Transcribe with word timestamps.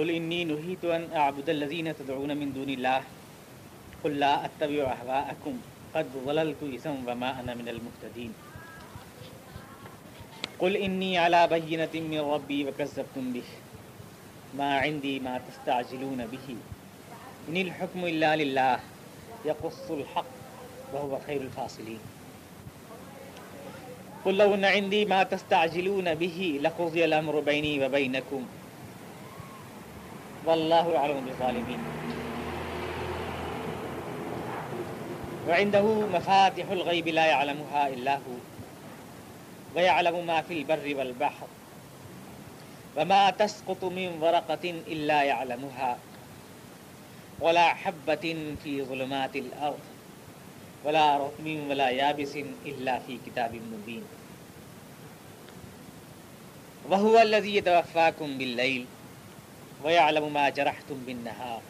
قل 0.00 0.10
انی 0.10 0.44
نہیت 0.44 0.84
ان 0.84 1.04
اعبد 1.12 1.48
الذین 1.48 1.88
تدعون 1.98 2.36
من 2.36 2.50
دون 2.54 2.68
اللہ 2.68 3.00
قل 4.02 4.12
لا 4.12 4.34
اتبع 4.34 4.92
احواءکم 4.92 5.56
قد 5.92 6.14
ضللت 6.26 6.62
اذا 6.62 6.90
وما 6.90 7.30
انا 7.40 7.54
من 7.54 7.68
المهتدین 7.68 8.32
قل 10.58 10.76
انی 10.80 11.16
علی 11.16 11.36
بینۃ 11.50 11.94
من 11.94 12.18
ربی 12.18 12.64
وکذبتم 12.64 13.32
به. 13.32 13.42
ما 14.54 14.78
عندي 14.78 15.18
ما 15.18 15.38
تستعجلون 15.38 16.26
به. 16.30 16.56
ان 17.48 17.56
الحكم 17.56 18.04
الا 18.04 18.36
لله. 18.36 18.78
يقص 19.44 19.90
الحق 19.90 20.32
وهو 20.92 21.18
خير 21.26 21.40
الفاصلين. 21.40 21.98
قل 24.24 24.36
لو 24.36 24.54
ان 24.54 24.64
عندي 24.64 25.04
ما 25.04 25.22
تستعجلون 25.22 26.14
به 26.14 26.60
لقضي 26.62 27.04
الامر 27.04 27.40
بيني 27.40 27.86
وبينكم. 27.86 28.44
والله 30.46 30.96
اعلم 30.96 31.20
بالظالمين. 31.20 31.78
وعنده 35.48 35.82
مفاتح 36.06 36.70
الغيب 36.70 37.08
لا 37.08 37.26
يعلمها 37.26 37.88
الا 37.88 38.14
هو، 38.14 38.36
ويعلم 39.76 40.26
ما 40.26 40.42
في 40.42 40.54
البر 40.54 40.94
والبحر، 40.98 41.46
وما 42.96 43.30
تسقط 43.30 43.84
من 43.84 44.18
ورقة 44.20 44.64
إلا 44.64 45.22
يعلمها، 45.22 45.98
ولا 47.40 47.74
حبة 47.74 48.54
في 48.64 48.82
ظلمات 48.82 49.36
الأرض، 49.36 49.84
ولا 50.84 51.16
رطب 51.16 51.46
ولا 51.68 51.90
يابس 51.90 52.36
إلا 52.66 52.98
في 52.98 53.18
كتاب 53.26 53.54
مبين. 53.54 54.02
وهو 56.88 57.18
الذي 57.18 57.56
يتوفاكم 57.56 58.38
بالليل 58.38 58.86
ويعلم 59.84 60.32
ما 60.32 60.48
جرحتم 60.48 60.98
بالنهار 61.06 61.62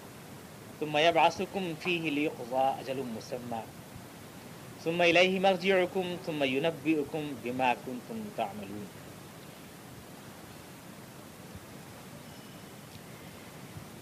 ثم 0.81 0.97
يبعثكم 0.97 1.75
فيه 1.81 2.11
ليقضى 2.11 2.65
أجل 2.81 3.05
مسمى 3.17 3.63
ثم 4.85 5.03
إليه 5.03 5.41
مرجعكم 5.41 6.17
ثم 6.27 6.45
ينبئكم 6.45 7.35
بما 7.43 7.75
كنتم 7.87 8.23
تعملون 8.37 8.87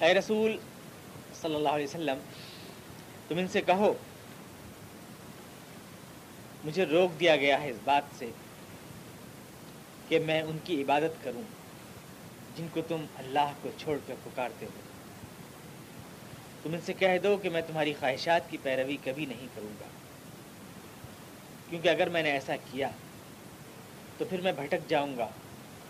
اے 0.01 0.15
رسول 0.15 0.57
صلی 1.41 1.55
اللہ 1.55 1.69
علیہ 1.69 1.87
وسلم، 1.87 2.19
تم 3.29 3.39
ان 3.39 3.49
سے 3.49 3.61
کہو، 3.61 3.93
مجھے 6.65 6.85
روک 6.87 7.21
دیا 7.21 7.37
گیا 7.37 7.61
ہے 7.61 7.71
اس 7.71 7.77
بات 7.85 8.03
سے 8.19 8.31
کہ 10.09 10.19
میں 10.19 10.43
ان 10.43 10.59
کی 10.65 10.83
عبادت 10.83 11.25
کروں۔ 11.25 11.58
جن 12.59 12.67
کو 12.73 12.81
تم 12.89 13.05
اللہ 13.17 13.53
کو 13.63 13.69
چھوڑ 13.79 13.99
کر 14.07 14.15
پکارتے 14.25 14.67
ہو۔ 14.67 14.81
تم 16.63 16.75
ان 16.75 16.81
سے 16.81 16.93
کہہ 16.93 17.19
دو 17.23 17.37
کہ 17.37 17.51
میں 17.51 17.61
تمہاری 17.67 17.95
خواہشات 18.01 18.51
کی 18.51 18.57
پیروی 18.63 18.97
کبھی 19.05 19.27
نہیں 19.27 19.47
کروں 19.55 19.75
گا۔ 19.81 19.87
کیونکہ 21.71 21.89
اگر 21.89 22.09
میں 22.09 22.23
نے 22.23 22.31
ایسا 22.31 22.57
کیا، 22.57 22.91
تو 24.19 24.25
پھر 24.25 24.41
میں 24.41 24.53
بھٹک 24.53 24.89
جاؤں 24.89 25.19
گا 25.19 25.29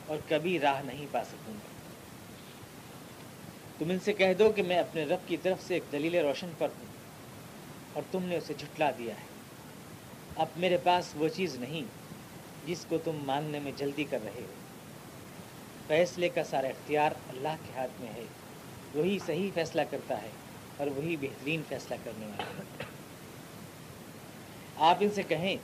اور 0.06 0.18
کبھی 0.28 0.58
راہ 0.58 0.82
نہیں 0.82 1.06
پا 1.10 1.24
سکوں 1.24 1.54
گا۔ 1.54 1.68
تم 3.78 3.90
ان 3.90 3.98
سے 3.98 4.12
کہہ 4.12 4.34
دو 4.38 4.52
کہ 4.52 4.62
میں 4.62 4.78
اپنے 4.78 5.04
رب 5.04 5.28
کی 5.28 5.36
طرف 5.36 5.58
سے 5.66 5.74
ایک 5.74 5.82
دلیل 5.92 6.14
روشن 6.14 6.50
پر 6.58 6.68
ہوں 6.78 6.86
اور 7.92 8.02
تم 8.10 8.22
نے 8.22 8.36
اسے 8.36 8.54
جھٹلا 8.58 8.90
دیا 8.98 9.14
ہے۔ 9.14 9.26
اب 10.36 10.46
میرے 10.56 10.76
پاس 10.76 11.04
وہ 11.14 11.28
چیز 11.28 11.56
نہیں 11.56 11.82
جس 12.66 12.86
کو 12.88 12.98
تم 12.98 13.12
ماننے 13.24 13.58
میں 13.58 13.72
جلدی 13.76 14.04
کر 14.04 14.18
رہے 14.24 14.40
ہو۔ 14.40 14.67
فیصلے 15.88 16.28
کا 16.28 16.44
سارا 16.44 16.66
اختیار 16.66 17.10
اللہ 17.28 17.56
کے 17.66 17.72
ہاتھ 17.76 18.00
میں 18.00 18.10
ہے۔ 18.10 18.24
وہی 18.94 19.18
صحیح 19.26 19.50
فیصلہ 19.54 19.82
کرتا 19.90 20.22
ہے 20.22 20.30
اور 20.76 20.86
وہی 20.86 21.16
بہترین 21.16 21.62
فیصلہ 21.68 21.94
کرنے 22.04 22.26
والا 22.26 22.42
ہے۔ 22.42 22.84
آپ 24.76 24.96
ان 25.00 25.10
سے 25.10 25.22
کہیں، 25.22 25.56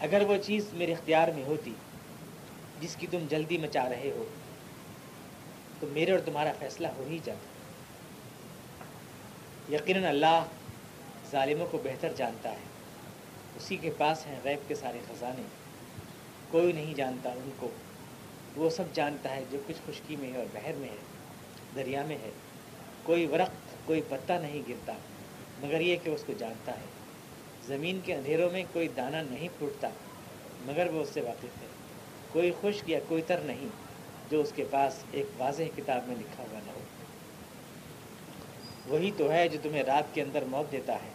اگر 0.00 0.22
وہ 0.28 0.36
چیز 0.36 0.66
میرے 0.72 0.92
اختیار 0.92 1.28
میں 1.28 1.44
ہوتی، 1.44 1.74
جس 2.80 2.96
کی 2.96 3.06
تم 3.06 3.18
جلدی 3.28 3.58
مچا 3.58 3.88
رہے 3.88 4.10
ہو، 4.16 4.24
تو 5.80 5.86
میرے 5.86 6.10
اور 6.10 6.20
تمہارا 6.20 6.52
فیصلہ 6.58 6.86
ہو 6.96 7.04
ہی 7.10 7.18
جاتا۔ 7.24 7.56
یقیناً 9.74 10.04
اللہ 10.04 10.44
ظالموں 11.30 11.66
کو 11.70 11.78
بہتر 11.84 12.12
جانتا 12.16 12.50
ہے۔ 12.50 12.66
اسی 13.56 13.76
کے 13.76 13.90
پاس 13.98 14.26
ہیں 14.26 14.40
غیب 14.44 14.68
کے 14.68 14.74
سارے 14.74 14.98
خزانے۔ 15.08 15.42
کوئی 16.50 16.72
نہیں 16.72 16.94
جانتا 16.94 17.30
ان 17.30 17.50
کو۔ 17.56 17.70
وہ 18.56 18.70
سب 18.70 18.84
جانتا 18.92 19.36
ہے 19.36 19.44
جو 19.50 19.58
کچھ 19.66 19.76
خشکی 19.86 20.16
میں 20.16 20.32
ہے 20.32 20.36
اور 20.36 20.46
بحر 20.52 20.72
میں 20.76 20.88
ہے، 20.88 20.96
دریا 21.74 22.02
میں 22.06 22.16
ہے۔ 22.22 22.30
کوئی 23.02 23.26
ورق، 23.26 23.50
کوئی 23.84 24.00
پتہ 24.08 24.32
نہیں 24.32 24.62
گرتا، 24.68 24.92
مگر 25.60 25.80
یہ 25.80 25.96
کہ 26.04 26.10
اس 26.10 26.24
کو 26.26 26.32
جانتا 26.38 26.72
ہے۔ 26.72 26.84
زمین 27.66 28.00
کے 28.04 28.14
اندھیروں 28.14 28.50
میں 28.50 28.64
کوئی 28.72 28.88
دانہ 28.88 29.16
نہیں 29.30 29.48
پھوٹتا، 29.58 29.88
مگر 30.66 30.86
وہ 30.92 31.00
اس 31.00 31.08
سے 31.12 31.20
واقف 31.20 31.62
ہے۔ 31.62 31.66
کوئی 32.32 32.52
خشک 32.60 32.90
یا 32.90 32.98
کوئی 33.08 33.22
تر 33.22 33.40
نہیں 33.40 33.68
جو 34.30 34.40
اس 34.40 34.52
کے 34.54 34.64
پاس 34.70 35.04
ایک 35.12 35.26
واضح 35.38 35.62
کتاب 35.76 36.08
میں 36.08 36.16
لکھا 36.16 36.44
ہوا 36.52 36.58
نہ 36.66 36.70
ہو۔ 36.70 36.80
وہی 38.86 39.10
تو 39.16 39.32
ہے 39.32 39.48
جو 39.48 39.58
تمہیں 39.62 39.82
رات 39.82 40.14
کے 40.14 40.22
اندر 40.22 40.44
موت 40.44 40.72
دیتا 40.72 40.92
ہے۔ 40.92 41.10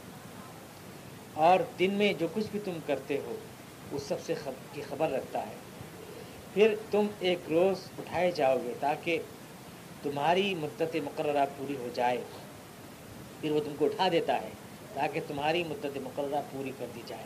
اور 1.33 1.59
دن 1.79 1.93
میں 1.93 2.13
جو 2.13 2.27
کچھ 2.33 2.45
بھی 2.51 2.59
تم 2.63 2.77
کرتے 2.85 3.17
ہو، 3.17 3.35
اس 3.91 4.03
سب 4.03 4.15
سے 4.25 4.33
خب 4.33 4.51
کی 4.73 4.81
خبر 4.89 5.09
رکھتا 5.09 5.47
ہے۔ 5.47 5.70
پھر 6.53 6.75
تم 6.91 7.07
ایک 7.19 7.39
روز 7.49 7.77
اٹھائے 7.99 8.31
جاؤ 8.31 8.57
گے 8.57 8.73
تاکہ 8.79 9.19
تمہاری 10.03 10.55
مدت 10.55 10.95
مقررہ 11.03 11.45
پوری 11.57 11.75
ہو 11.75 11.89
جائے۔ 11.93 12.17
پھر 13.41 13.51
وہ 13.51 13.59
تم 13.65 13.73
کو 13.79 13.85
اٹھا 13.85 14.07
دیتا 14.11 14.41
ہے 14.41 14.49
تاکہ 14.93 15.19
تمہاری 15.27 15.63
مدت 15.63 15.97
مقررہ 15.97 16.41
پوری 16.51 16.71
کر 16.79 16.85
دی 16.95 17.01
جائے۔ 17.07 17.23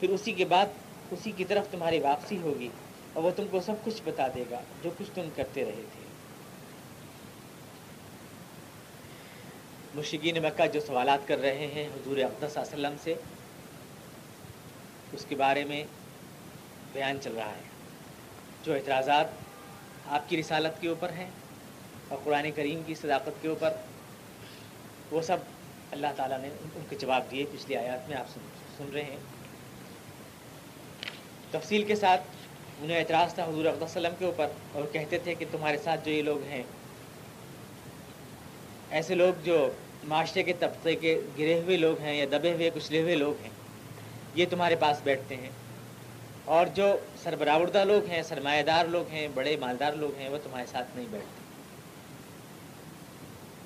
پھر 0.00 0.08
اسی 0.08 0.32
کے 0.32 0.44
بعد 0.44 0.66
اسی 1.10 1.30
کی 1.30 1.44
طرف 1.44 1.66
تمہاری 1.70 1.98
واپسی 1.98 2.38
ہوگی 2.38 2.68
اور 3.12 3.24
وہ 3.24 3.30
تم 3.36 3.44
کو 3.50 3.60
سب 3.60 3.72
کچھ 3.84 4.02
بتا 4.04 4.28
دے 4.34 4.44
گا 4.50 4.60
جو 4.82 4.90
کچھ 4.98 5.10
تم 5.14 5.28
کرتے 5.36 5.64
رہے 5.64 5.82
تھے۔ 5.92 6.04
مشکین 9.94 10.42
مکہ 10.42 10.66
جو 10.66 10.80
سوالات 10.80 11.28
کر 11.28 11.38
رہے 11.38 11.66
ہیں 11.66 11.86
حضور 11.86 12.16
اقدس 12.16 12.56
وسلم 12.56 12.94
سے، 13.02 13.14
اس 15.12 15.26
کے 15.28 15.34
بارے 15.34 15.64
میں 15.64 15.84
بیان 16.92 17.18
چل 17.22 17.32
رہا 17.32 17.50
ہے۔ 17.50 17.69
جو 18.64 18.74
اعتراضات 18.74 19.26
آپ 20.08 20.28
کی 20.28 20.36
رسالت 20.36 20.80
کے 20.80 20.88
اوپر 20.88 21.10
ہیں 21.10 21.30
اور 22.08 22.18
قرآن 22.24 22.50
کریم 22.50 22.82
کی 22.86 22.94
صداقت 22.94 23.42
کے 23.42 23.48
اوپر، 23.48 23.72
وہ 25.10 25.22
سب 25.22 25.36
اللہ 25.90 26.06
تعالیٰ 26.16 26.38
نے 26.40 26.48
ان 26.48 26.84
کے 26.88 26.96
جواب 26.96 27.30
دیے 27.30 27.44
پچھلی 27.52 27.76
آیات 27.76 28.08
میں 28.08 28.16
آپ 28.16 28.28
سن 28.34 28.40
سن 28.76 28.90
رہے 28.94 29.02
ہیں۔ 29.02 29.18
تفصیل 31.50 31.84
کے 31.84 31.96
ساتھ 31.96 32.20
انہیں 32.82 32.98
اعتراض 32.98 33.34
تھا 33.34 33.44
حضور 33.44 33.64
علیہ 33.64 33.82
وسلم 33.82 34.12
کے 34.18 34.24
اوپر 34.24 34.46
اور 34.72 34.82
کہتے 34.92 35.18
تھے 35.18 35.34
کہ 35.34 35.44
تمہارے 35.50 35.78
ساتھ 35.78 36.04
جو 36.04 36.10
یہ 36.10 36.22
لوگ 36.22 36.42
ہیں، 36.42 36.62
ایسے 38.90 39.14
لوگ 39.14 39.40
جو 39.44 39.56
معاشرے 40.04 40.42
کے 40.42 40.52
طبقے 40.58 40.94
کے 40.96 41.20
گرے 41.38 41.60
ہوئے 41.60 41.76
لوگ 41.76 42.00
ہیں 42.00 42.14
یا 42.14 42.26
دبے 42.30 42.52
ہوئے، 42.52 42.70
کچلے 42.74 43.02
ہوئے 43.02 43.14
لوگ 43.14 43.42
ہیں، 43.42 43.50
یہ 44.34 44.46
تمہارے 44.50 44.76
پاس 44.76 45.00
بیٹھتے 45.04 45.36
ہیں۔ 45.36 45.50
اور 46.44 46.66
جو 46.66 46.96
سربراہدہ 47.22 47.84
لوگ 47.84 48.06
ہیں 48.06 48.22
سرمایہ 48.22 48.62
دار 48.62 48.84
لوگ 48.84 49.08
ہیں، 49.08 49.28
بڑے 49.34 49.56
مالدار 49.56 49.92
لوگ 49.92 50.18
ہیں، 50.18 50.28
وہ 50.28 50.38
تمہارے 50.44 50.66
ساتھ 50.66 50.96
نہیں 50.96 51.06
بیٹھتے۔ 51.10 51.40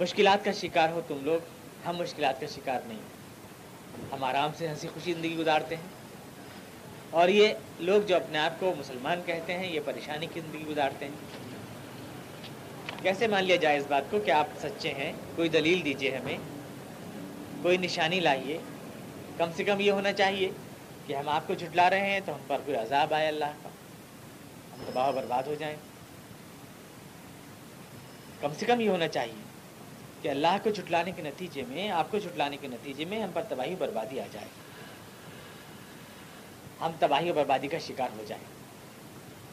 مشکلات 0.02 0.44
کا 0.44 0.52
شکار 0.52 0.88
ہو 0.88 1.00
تم 1.08 1.18
لوگ، 1.22 1.38
ہم 1.86 1.96
مشکلات 1.96 2.40
کا 2.40 2.46
شکار 2.46 2.80
نہیں 2.86 2.98
ہم 4.12 4.24
آرام 4.24 4.50
سے 4.58 4.68
ہنسی 4.68 4.88
خوشی 4.94 5.12
زندگی 5.12 5.36
گزارتے 5.36 5.76
ہیں۔ 5.76 5.88
اور 7.10 7.28
یہ 7.28 7.48
لوگ 7.80 8.02
جو 8.02 8.16
اپنے 8.16 8.38
آپ 8.38 8.60
کو 8.60 8.74
مسلمان 8.78 9.20
کہتے 9.26 9.58
ہیں، 9.58 9.72
یہ 9.72 9.80
پریشانی 9.84 10.26
کی 10.34 10.40
زندگی 10.40 10.64
گزارتے 10.68 11.04
ہیں۔ 11.04 11.44
کیسے 13.02 13.26
مان 13.26 13.44
لیا 13.44 13.56
جائے 13.56 13.78
اس 13.78 13.84
بات 13.88 14.02
کو 14.10 14.18
کہ 14.18 14.30
آپ 14.30 14.46
سچے 14.62 14.94
ہیں؟ 14.94 15.12
کوئی 15.36 15.48
دلیل 15.48 15.84
دیجیے 15.84 16.16
ہمیں۔ 16.16 16.38
کوئی 17.62 17.76
نشانی 17.76 18.20
لائیے۔ 18.20 18.58
کم 19.38 19.50
سے 19.56 19.64
کم 19.64 19.80
یہ 19.80 19.90
ہونا 19.90 20.12
چاہیے۔ 20.12 20.50
کہ 21.06 21.16
ہم 21.16 21.28
آپ 21.28 21.46
کو 21.46 21.54
جھٹلا 21.54 21.90
رہے 21.90 22.10
ہیں 22.10 22.20
تو 22.24 22.34
ہم 22.34 22.40
پر 22.46 22.58
کوئی 22.64 22.76
عذاب 22.76 23.14
آئے 23.14 23.28
اللہ 23.28 23.44
کا۔ 23.44 23.68
ہم 24.72 24.84
تباہ 24.86 25.08
و 25.08 25.12
برباد 25.12 25.42
ہو 25.42 25.54
جائیں۔ 25.54 25.76
کم 28.40 28.52
سے 28.58 28.66
کم 28.66 28.80
یہ 28.80 28.88
ہونا 28.88 29.08
چاہیے 29.08 29.42
کہ 30.22 30.28
اللہ 30.28 30.56
کو 30.62 30.70
جھٹلانے 30.70 31.12
کے 31.12 31.22
نتیجے 31.22 31.62
میں، 31.68 31.90
آپ 31.90 32.10
کو 32.10 32.18
جھٹلانے 32.18 32.56
کے 32.56 32.68
نتیجے 32.68 33.04
میں 33.04 33.22
ہم 33.22 33.30
پر 33.34 33.42
تباہی 33.48 33.74
و 33.74 33.76
بربادی 33.78 34.20
آ 34.20 34.24
جائے۔ 34.32 34.46
ہم 36.80 36.90
تباہی 36.98 37.30
و 37.30 37.34
بربادی 37.34 37.68
کا 37.68 37.78
شکار 37.78 38.08
ہو 38.18 38.24
جائیں۔ 38.26 38.44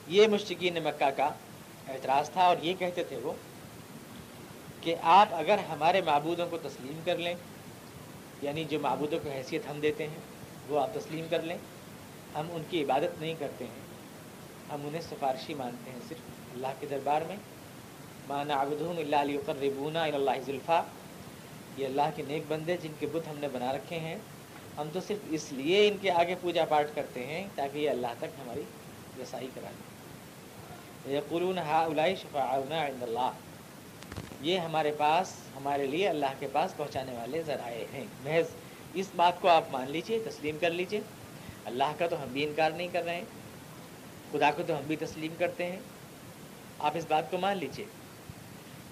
یہ 0.08 0.28
مشتقین 0.28 0.74
مکہ 0.84 1.10
کا 1.10 1.30
اعتراض 1.88 2.30
تھا 2.30 2.42
اور 2.42 2.58
یہ 2.62 2.74
کہتے 2.80 3.04
تھے 3.04 3.18
وہ 3.18 3.34
کہ 4.82 4.96
آپ 5.02 5.28
اگر 5.32 5.58
ہمارے 5.70 6.02
معبودوں 6.02 6.48
کو 6.50 6.58
تسلیم 6.58 7.00
کر 7.06 7.18
لیں 7.18 7.36
یعنی 8.42 8.64
جو 8.64 8.80
معبودوں 8.80 9.20
کو 9.24 9.30
حیثیت 9.30 9.62
ہم 9.70 9.80
دیتے 9.80 10.08
ہیں 10.08 10.31
وہ 10.68 10.80
آپ 10.80 10.94
تسلیم 10.94 11.26
کر 11.30 11.42
لیں۔ 11.42 11.58
ہم 12.36 12.48
ان 12.52 12.62
کی 12.70 12.84
عبادت 12.84 13.22
نہیں 13.22 13.34
کرتے 13.40 13.66
ہیں۔ 13.66 13.82
ہم 14.74 14.88
انہیں 14.88 15.02
سفارشی 15.02 15.54
مانتے 15.54 15.92
ہیں 15.92 16.00
صرف 16.10 16.18
اللہ 16.54 16.68
کے 16.80 16.88
دربار 16.90 17.22
میں۔ 17.28 17.36
مانا 18.28 18.56
آبدہم 18.56 18.98
اللہ 18.98 19.38
قربونا 19.46 20.04
اللہ 20.04 20.32
ذلفا 20.46 20.82
یہ 21.78 21.86
اللہ 21.86 22.10
کے 22.16 22.24
نیک 22.28 22.44
بندے 22.48 22.78
جن 22.78 22.92
کے 23.00 23.08
بت 23.12 23.28
ہم 23.28 23.38
نے 23.38 23.48
بنا 23.54 23.74
رکھے 23.74 24.00
ہیں۔ 24.00 24.16
ہم 24.78 24.90
تو 24.94 25.00
صرف 25.00 25.18
اس 25.30 25.52
لیے 25.52 25.88
ان 25.88 25.98
کے 26.02 26.12
آگے 26.12 26.36
پوجا 26.42 26.66
پاٹ 26.66 26.88
کرتے 26.96 27.26
ہیں 27.26 27.48
تاکہ 27.56 27.78
یہ 27.78 27.90
اللہ 27.90 28.08
تک 28.18 28.42
ہماری 28.42 28.62
رسائی 29.22 29.48
کرا 29.56 29.70
دیں 29.70 31.22
قرون 31.30 31.58
ہا 31.58 31.84
الائی 31.84 32.16
شفا 32.16 32.56
عند 32.56 33.04
اللہ 33.04 33.32
یہ 34.42 34.58
ہمارے 34.58 34.92
پاس، 34.98 35.34
ہمارے 35.56 35.88
لیے 35.88 36.08
اللہ 36.08 36.26
کے 36.40 36.48
پاس 36.52 36.78
پہنچانے 36.78 37.14
والے 37.14 37.44
ذرائع 37.44 37.86
ہیں۔ 37.94 38.06
محض 38.24 38.46
اس 38.94 39.10
بات 39.16 39.42
کو 39.42 39.48
آپ 39.48 39.64
مان 39.72 39.92
لیجیے، 39.92 40.20
تسلیم 40.20 40.58
کر 40.62 40.70
لیجیے۔ 40.70 41.02
اللہ 41.66 41.92
کا 41.98 42.08
تو 42.08 42.24
ہم 42.24 42.28
بھی 42.28 42.44
انکار 42.44 42.72
نہیں 42.72 42.88
کر 42.92 43.04
رہے 43.04 43.16
ہیں، 43.16 43.24
خدا 44.32 44.52
کو 44.52 44.64
تو 44.68 44.78
ہم 44.78 44.84
بھی 44.88 44.96
تسلیم 44.96 45.34
کرتے 45.38 45.66
ہیں۔ 45.66 45.80
آپ 46.80 46.92
اس 46.96 47.06
بات 47.08 47.32
کو 47.32 47.38
مان 47.38 47.58
لیجیے 47.58 47.86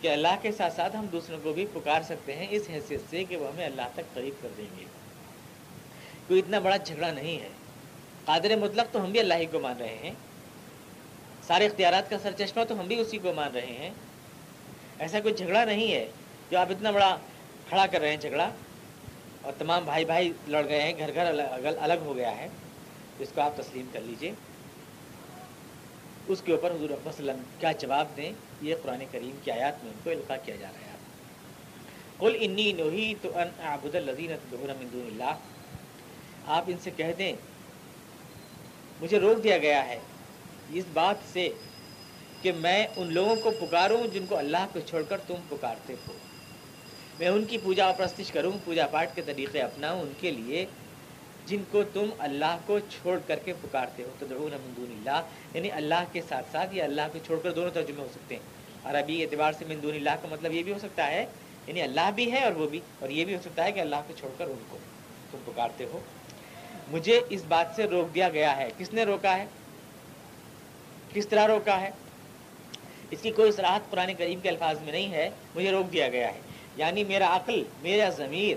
کہ 0.02 0.08
اللہ 0.08 0.36
کے 0.42 0.52
ساتھ 0.52 0.74
ساتھ 0.74 0.96
ہم 0.96 1.06
دوسروں 1.06 1.40
کو 1.44 1.54
بھی 1.54 1.66
پکار 1.74 2.02
سکتے 2.02 2.36
ہیں، 2.36 2.48
اس 2.50 2.62
حیثیت 2.70 3.02
سے 3.10 3.24
کہ 3.24 3.38
وہ 3.38 3.48
ہمیں 3.48 3.66
اللہ 3.66 3.82
تک 3.94 4.14
قریب 4.14 4.34
کر 4.42 4.48
دیں 4.58 4.66
گے۔ 4.80 4.86
کوئی 6.28 6.40
اتنا 6.40 6.60
بڑا 6.60 6.78
جھگڑا 6.78 7.12
نہیں 7.12 7.40
ہے۔ 7.40 7.50
قادر 8.26 8.56
مطلق 8.56 8.94
تو 8.94 9.04
ہم 9.04 9.12
بھی 9.12 9.20
اللہ 9.20 9.34
ہی 9.34 9.46
کو 9.46 9.60
مان 9.60 9.78
رہے 9.80 9.98
ہیں۔ 10.04 10.12
سارے 11.44 11.66
اختیارات 11.66 12.10
کا 12.10 12.18
سر 12.24 12.32
چشمہ 12.38 12.64
تو 12.64 12.80
ہم 12.80 12.88
بھی 12.88 12.96
اسی 12.96 13.18
کو 13.18 13.34
مان 13.34 13.52
رہے 13.52 13.66
ہیں۔ 13.66 13.90
ایسا 15.00 15.20
کوئی 15.20 15.34
جھگڑا 15.34 15.66
نہیں 15.66 15.94
ہے 15.94 16.08
جو 16.52 16.60
آپ 16.60 16.68
اتنا 16.70 16.92
بڑا 16.92 17.18
کھڑا 17.70 17.86
کر 17.86 18.00
رہے 18.00 18.10
ہیں، 18.10 18.18
جھگڑا۔ 18.18 18.50
اور 19.42 19.54
تمام 19.58 19.84
بھائی 19.84 20.06
بھائی 20.06 20.34
لڑ 20.48 20.68
گئے 20.68 20.82
ہیں، 20.82 20.94
گھر 20.98 21.14
گھر 21.14 21.26
الگ 21.80 21.94
ہو 22.02 22.16
گیا 22.16 22.38
ہے۔ 22.38 22.48
اس 23.20 23.30
کو 23.36 23.42
آپ 23.42 23.58
تسلیم 23.58 23.86
کر 23.92 24.00
لیجیے۔ 24.02 24.32
اس 26.28 26.42
کے 26.46 26.52
اوپر 26.52 26.72
حضور 26.72 26.90
وسلم 27.06 27.42
کیا 27.60 27.72
جواب 27.72 28.08
دیں؟ 28.18 28.32
یہ 28.62 28.76
قرآن 28.84 29.04
کریم 29.12 29.32
کی 29.44 29.52
آیات 29.52 29.84
میں 29.84 29.92
ان 29.92 30.00
کو 30.04 30.10
القاع 30.10 30.38
کیا 30.46 30.56
جا 30.56 30.68
رہا 30.68 30.80
ہے۔ 30.80 30.90
کل 32.20 32.38
انی 32.40 32.72
نوہی 32.72 33.14
تو 33.22 33.38
ان 33.38 33.48
عبد 33.60 33.96
الزین 33.96 34.32
اللہ۔ 34.94 35.38
آپ 36.46 36.64
ان 36.68 36.78
سے 36.82 36.92
کہہ 36.98 37.14
دیں، 37.18 37.34
مجھے 39.02 39.20
روک 39.20 39.44
دیا 39.44 39.58
گیا 39.58 39.88
ہے 39.88 40.00
اس 40.74 40.84
بات 40.94 41.16
سے 41.34 41.50
کہ 42.42 42.52
میں 42.52 42.88
ان 42.96 43.14
لوگوں 43.14 43.36
کو 43.36 43.52
پکاروں 43.52 44.08
جن 44.08 44.26
کو 44.30 44.38
اللہ 44.38 44.66
کو 44.74 44.80
چھوڑ 44.80 45.02
کر 45.10 45.18
تم 45.28 45.36
پکارتے 45.50 45.96
ہو۔ 46.08 46.14
میں 47.20 47.28
ان 47.28 47.44
کی 47.46 47.58
پوجا 47.64 47.88
و 47.90 47.94
پرستش 47.98 48.32
کروں، 48.32 48.52
پوجا 48.66 48.86
پاٹ 48.88 49.16
کے 49.16 49.22
طریقے 49.26 49.62
اپناؤں، 49.62 50.02
ان 50.02 50.12
کے 50.20 50.32
لیے 50.32 50.66
جن 51.46 51.64
کو 51.72 51.82
تم 51.94 52.10
اللہ 52.20 52.58
کو 52.66 52.78
چھوڑ 52.90 53.18
کر 53.28 53.40
کے 53.46 53.54
پکارتے 53.62 54.04
ہو 54.04 54.10
تو 54.20 54.26
دون 54.26 54.54
اللہ 54.54 55.22
یعنی 55.54 55.72
اللہ 55.72 56.04
کے 56.12 56.22
ساتھ 56.30 56.52
ساتھ 56.52 56.76
یا 56.76 56.84
اللہ 56.84 57.08
کو 57.14 57.20
چھوڑ 57.26 57.40
کر 57.44 57.52
دونوں 57.52 57.70
ترجمے 57.70 58.02
ہو 58.02 58.08
سکتے 58.14 58.36
ہیں۔ 58.36 58.42
عربی 58.84 59.22
اعتبار 59.24 59.54
سے 59.58 59.66
مندون 59.68 59.96
اللہ 59.96 60.16
کا 60.22 60.28
مطلب 60.32 60.54
یہ 60.54 60.64
بھی 60.64 60.74
ہو 60.74 60.80
سکتا 60.80 61.08
ہے 61.08 61.26
یعنی 61.68 61.82
اللہ 61.82 62.10
بھی 62.16 62.32
ہے 62.32 62.44
اور 62.44 62.52
وہ 62.52 62.68
بھی، 62.70 62.80
اور 63.00 63.10
یہ 63.10 63.26
بھی 63.26 63.36
ہو 63.36 63.40
سکتا 63.44 63.64
ہے 63.64 63.72
کہ 63.72 63.80
اللہ 63.80 63.96
کو 64.08 64.14
چھوڑ 64.20 64.30
کر 64.38 64.48
ان 64.48 64.64
کو 64.70 64.78
تم 65.32 65.38
پکارتے 65.46 65.86
ہو۔ 65.86 66.00
مجھے 66.92 67.20
اس 67.30 67.44
بات 67.48 67.76
سے 67.76 67.84
روک 67.84 68.14
دیا 68.16 68.30
گیا 68.30 68.58
ہے۔ 68.58 68.70
کس 68.78 68.94
نے 68.94 69.04
روکا 69.04 69.38
ہے؟ 69.38 69.46
کس 71.14 71.28
طرح 71.28 71.48
روکا 71.48 71.82
ہے؟ 71.82 71.90
اس 73.12 73.20
کی 73.22 73.32
کوئی 73.32 73.52
صراحت 73.52 73.90
قرآن 73.90 74.14
کریم 74.18 74.40
کے 74.40 74.50
الفاظ 74.50 74.82
میں 74.82 74.92
نہیں 74.92 75.12
ہے، 75.12 75.30
مجھے 75.56 75.72
روک 75.72 75.92
دیا 75.94 76.08
گیا 76.08 76.34
ہے۔ 76.34 76.42
یعنی 76.80 77.04
میرا 77.04 77.36
عقل، 77.36 77.64
میرا 77.82 78.10
ضمیر، 78.18 78.56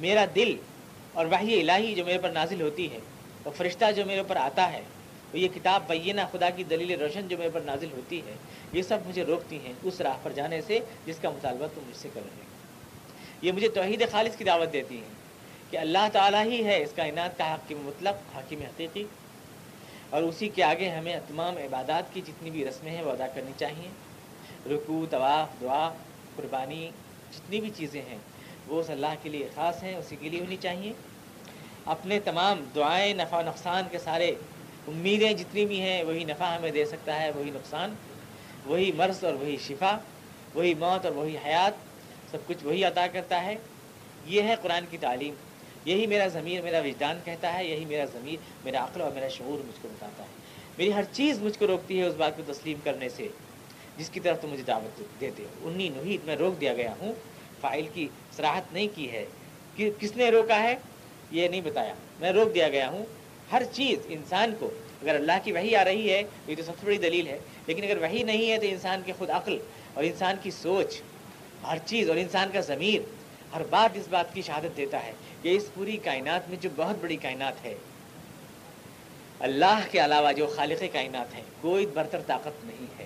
میرا 0.00 0.24
دل 0.34 0.56
اور 1.12 1.26
وحی 1.26 1.60
الہی 1.60 1.94
جو 1.94 2.04
میرے 2.04 2.18
پر 2.18 2.30
نازل 2.30 2.60
ہوتی 2.60 2.90
ہے، 2.92 2.98
اور 3.42 3.52
فرشتہ 3.56 3.90
جو 3.96 4.04
میرے 4.06 4.18
اوپر 4.18 4.36
آتا 4.36 4.72
ہے 4.72 4.82
وہ 5.32 5.38
یہ 5.38 5.48
کتاب 5.54 5.82
بینہ 5.88 6.20
خدا 6.32 6.50
کی 6.50 6.64
دلیل 6.64 6.90
روشن 7.00 7.28
جو 7.28 7.36
میرے 7.38 7.50
پر 7.52 7.60
نازل 7.60 7.92
ہوتی 7.92 8.20
ہے، 8.26 8.34
یہ 8.72 8.82
سب 8.82 9.06
مجھے 9.06 9.24
روکتی 9.24 9.58
ہیں 9.64 9.72
اس 9.82 10.00
راہ 10.00 10.16
پر 10.22 10.32
جانے 10.32 10.60
سے 10.66 10.78
جس 11.06 11.18
کا 11.22 11.30
مطالبہ 11.30 11.66
تم 11.74 11.80
مجھ 11.86 11.96
سے 11.96 12.08
کر 12.14 12.20
رہے 12.24 12.36
ہیں 12.36 12.54
یہ 13.42 13.52
مجھے 13.52 13.68
توحید 13.68 14.02
خالص 14.10 14.36
کی 14.36 14.44
دعوت 14.44 14.72
دیتی 14.72 14.96
ہیں 14.96 15.14
کہ 15.70 15.76
اللہ 15.76 16.08
تعالیٰ 16.12 16.44
ہی 16.44 16.64
ہے 16.64 16.82
اس 16.82 16.92
کائنات 16.96 17.38
کا 17.38 17.44
حاکم 17.44 17.80
مطلق، 17.84 18.34
حاکم 18.34 18.62
حقیقی۔ 18.62 19.04
اور 20.10 20.22
اسی 20.22 20.48
کے 20.48 20.62
آگے 20.62 20.88
ہمیں 20.88 21.16
تمام 21.28 21.56
عبادات 21.56 22.12
کی 22.14 22.20
جتنی 22.26 22.50
بھی 22.50 22.64
رسمیں 22.64 22.90
ہیں 22.92 23.02
وہ 23.02 23.12
ادا 23.12 23.26
کرنی 23.26 23.52
چاہیے۔ 23.58 23.88
رکو 24.70 25.04
طواف، 25.10 25.60
دعا، 25.60 25.88
قربانی 26.36 26.88
جتنی 27.32 27.60
بھی 27.60 27.70
چیزیں 27.76 28.02
ہیں، 28.02 28.18
وہ 28.66 28.80
اس 28.80 28.90
اللہ 28.90 29.14
کے 29.22 29.28
لیے 29.28 29.48
خاص 29.54 29.82
ہیں، 29.82 29.96
اسی 29.96 30.16
کے 30.20 30.28
لیے 30.28 30.40
ہونی 30.40 30.56
چاہیے۔ 30.60 30.92
اپنے 31.84 32.20
تمام 32.20 32.64
دعائیں، 32.74 33.14
نفع 33.14 33.42
نقصان 33.42 33.84
کے 33.90 33.98
سارے 33.98 34.34
امیدیں 34.88 35.32
جتنی 35.32 35.66
بھی 35.66 35.80
ہیں، 35.80 36.02
وہی 36.02 36.24
نفع 36.24 36.44
ہمیں 36.44 36.70
دے 36.70 36.84
سکتا 36.84 37.22
ہے، 37.22 37.30
وہی 37.30 37.50
نقصان، 37.50 37.94
وہی 38.66 38.92
مرض 38.92 39.24
اور 39.24 39.34
وہی 39.34 39.56
شفا، 39.66 39.98
وہی 40.54 40.74
موت 40.74 41.06
اور 41.06 41.14
وہی 41.14 41.36
حیات، 41.44 41.72
سب 42.30 42.38
کچھ 42.46 42.64
وہی 42.64 42.84
عطا 42.84 43.06
کرتا 43.06 43.42
ہے۔ 43.42 43.56
یہ 44.26 44.42
ہے 44.42 44.54
قرآن 44.62 44.84
کی 44.90 44.98
تعلیم۔ 44.98 45.34
یہی 45.84 46.06
میرا 46.06 46.26
ضمیر، 46.26 46.62
میرا 46.62 46.78
وجدان 46.78 47.18
کہتا 47.24 47.54
ہے، 47.54 47.64
یہی 47.64 47.84
میرا 47.84 48.04
ضمیر، 48.04 48.36
میرا 48.64 48.84
عقل 48.84 49.00
اور 49.00 49.10
میرا 49.10 49.28
شعور 49.28 49.66
مجھ 49.66 49.82
کو 49.82 49.88
بتاتا 49.88 50.22
ہے۔ 50.22 50.28
میری 50.78 50.94
ہر 50.94 51.04
چیز 51.12 51.42
مجھ 51.42 51.58
کو 51.58 51.66
روکتی 51.66 51.98
ہے 51.98 52.04
اس 52.04 52.14
بات 52.14 52.36
کو 52.36 52.52
تسلیم 52.52 52.78
کرنے 52.84 53.08
سے۔ 53.08 53.28
جس 53.98 54.10
کی 54.10 54.20
طرف 54.20 54.40
تو 54.40 54.48
مجھے 54.48 54.62
دعوت 54.62 55.20
دیتے 55.20 55.42
ہو۔ 55.42 55.68
انی 55.68 55.88
نحید 55.88 56.20
میں 56.24 56.36
روک 56.36 56.60
دیا 56.60 56.74
گیا 56.74 56.94
ہوں۔ 57.00 57.14
فائل 57.60 57.86
کی 57.94 58.08
سراحت 58.32 58.72
نہیں 58.72 58.88
کی 58.94 59.10
ہے۔ 59.10 59.26
کہ 59.76 59.90
کس 59.98 60.16
نے 60.16 60.30
روکا 60.30 60.62
ہے؟ 60.62 60.76
یہ 61.30 61.48
نہیں 61.48 61.60
بتایا۔ 61.60 61.94
میں 62.20 62.32
روک 62.32 62.54
دیا 62.54 62.68
گیا 62.68 62.88
ہوں۔ 62.88 63.06
ہر 63.52 63.62
چیز 63.72 63.98
انسان 64.08 64.54
کو، 64.58 64.70
اگر 65.02 65.14
اللہ 65.14 65.32
کی 65.44 65.52
وہی 65.52 65.76
آ 65.76 65.84
رہی 65.84 66.12
ہے، 66.12 66.22
یہ 66.46 66.54
تو 66.56 66.62
سب 66.62 66.72
سے 66.80 66.86
بڑی 66.86 66.96
دلیل 66.96 67.26
ہے۔ 67.26 67.38
لیکن 67.66 67.84
اگر 67.84 67.96
وہی 67.96 68.22
نہیں 68.22 68.50
ہے، 68.50 68.58
تو 68.58 68.66
انسان 68.66 69.02
کے 69.06 69.12
خود 69.18 69.30
عقل 69.30 69.58
اور 69.94 70.04
انسان 70.04 70.36
کی 70.42 70.50
سوچ، 70.50 71.02
ہر 71.66 71.78
چیز 71.84 72.08
اور 72.08 72.16
انسان 72.16 72.48
کا 72.52 72.60
ضمیر 72.60 73.00
ہر 73.54 73.62
بات 73.70 73.96
اس 73.96 74.08
بات 74.10 74.34
کی 74.34 74.42
شہادت 74.42 74.76
دیتا 74.76 75.04
ہے 75.04 75.12
کہ 75.42 75.56
اس 75.56 75.74
پوری 75.74 75.96
کائنات 75.96 76.48
میں 76.48 76.56
جو 76.60 76.70
بہت 76.76 76.96
بڑی 77.00 77.16
کائنات 77.16 77.64
ہے، 77.64 77.74
اللہ 79.38 79.80
کے 79.90 80.04
علاوہ 80.04 80.32
جو 80.32 80.46
خالق 80.46 80.82
کائنات 80.92 81.34
ہے، 81.34 81.42
کوئی 81.60 81.86
برتر 81.86 82.20
طاقت 82.26 82.64
نہیں 82.64 82.86
ہے۔ 82.98 83.05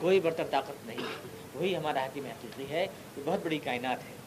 کوئی 0.00 0.20
برتر 0.20 0.44
طاقت 0.50 0.86
نہیں 0.86 0.98
ہے۔ 0.98 1.28
وہی 1.54 1.76
ہمارا 1.76 2.04
حکیم 2.04 2.26
حقیقی 2.26 2.64
ہے 2.70 2.86
یہ 3.16 3.22
بہت 3.24 3.40
بڑی 3.44 3.58
کائنات 3.58 3.98
ہے۔ 3.98 4.18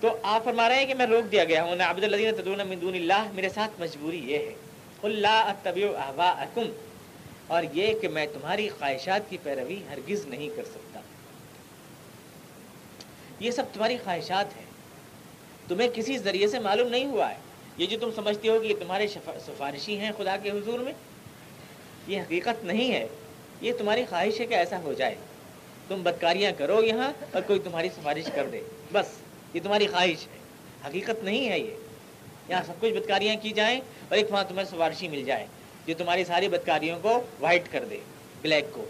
تو 0.00 0.16
آپ 0.22 0.44
فرما 0.44 0.68
رہے 0.68 0.76
ہیں 0.76 0.86
کہ 0.86 0.94
میں 0.94 1.06
روک 1.06 1.32
دیا 1.32 1.44
گیا 1.44 1.62
ہوں۔ 1.62 1.76
عبد 1.84 2.04
تدون 2.36 2.60
من 2.68 2.80
دون 2.80 2.94
اللہ، 2.94 3.26
میرے 3.34 3.48
ساتھ 3.48 3.80
مجبوری 3.80 4.32
یہ 4.32 4.38
ہے۔ 4.38 4.54
اللہ 5.02 5.52
طبی 5.62 5.84
احواءکم 5.84 6.62
اور 7.46 7.62
یہ 7.72 7.98
کہ 7.98 8.08
میں 8.08 8.26
تمہاری 8.26 8.68
خواہشات 8.68 9.30
کی 9.30 9.38
پیروی 9.42 9.82
ہرگز 9.90 10.26
نہیں 10.26 10.48
کر 10.56 10.64
سکتا۔ 10.64 11.00
یہ 13.40 13.50
سب 13.50 13.62
تمہاری 13.72 13.96
خواہشات 14.04 14.56
ہیں۔ 14.56 14.64
تمہیں 15.68 15.88
کسی 15.94 16.18
ذریعے 16.18 16.46
سے 16.46 16.58
معلوم 16.58 16.88
نہیں 16.88 17.06
ہوا 17.06 17.30
ہے۔ 17.30 17.36
یہ 17.76 17.86
جو 17.86 17.98
تم 18.00 18.10
سمجھتے 18.14 18.48
ہو 18.48 18.60
کہ 18.60 18.66
یہ 18.66 18.74
تمہارے 18.80 19.06
سفارشی 19.46 19.98
ہیں 19.98 20.12
خدا 20.16 20.36
کے 20.36 20.50
حضور 20.50 20.78
میں، 20.78 20.92
یہ 22.06 22.20
حقیقت 22.20 22.64
نہیں 22.64 22.92
ہے۔ 22.92 23.06
یہ 23.60 23.72
تمہاری 23.78 24.04
خواہش 24.10 24.40
ہے 24.40 24.46
کہ 24.46 24.54
ایسا 24.54 24.82
ہو 24.82 24.92
جائے۔ 24.92 25.14
تم 25.88 26.02
بدکاریاں 26.02 26.52
کرو 26.58 26.84
یہاں 26.84 27.12
اور 27.32 27.42
کوئی 27.46 27.58
تمہاری 27.58 27.88
سفارش 27.88 28.30
کر 28.34 28.46
دے۔ 28.46 28.60
بس، 28.92 29.06
یہ 29.54 29.60
تمہاری 29.62 29.86
خواہش 29.86 30.26
ہے۔ 30.26 30.38
حقیقت 30.88 31.24
نہیں 31.24 31.48
ہے 31.48 31.58
یہ۔ 31.58 31.74
یہاں 32.48 32.62
سب 32.66 32.72
کچھ 32.80 32.92
بدکاریاں 32.92 33.36
کی 33.42 33.50
جائیں 33.50 33.80
اور 34.08 34.16
ایک 34.16 34.26
وہاں 34.30 34.44
تمہیں 34.48 34.64
سفارشی 34.64 35.08
مل 35.08 35.24
جائے 35.24 35.46
جو 35.86 35.94
تمہاری 35.98 36.24
ساری 36.24 36.48
بدکاریوں 36.48 36.98
کو 37.02 37.22
وائٹ 37.40 37.62
کر 37.70 37.84
دے 37.90 37.98
بلیک 38.42 38.64
کو۔ 38.72 38.84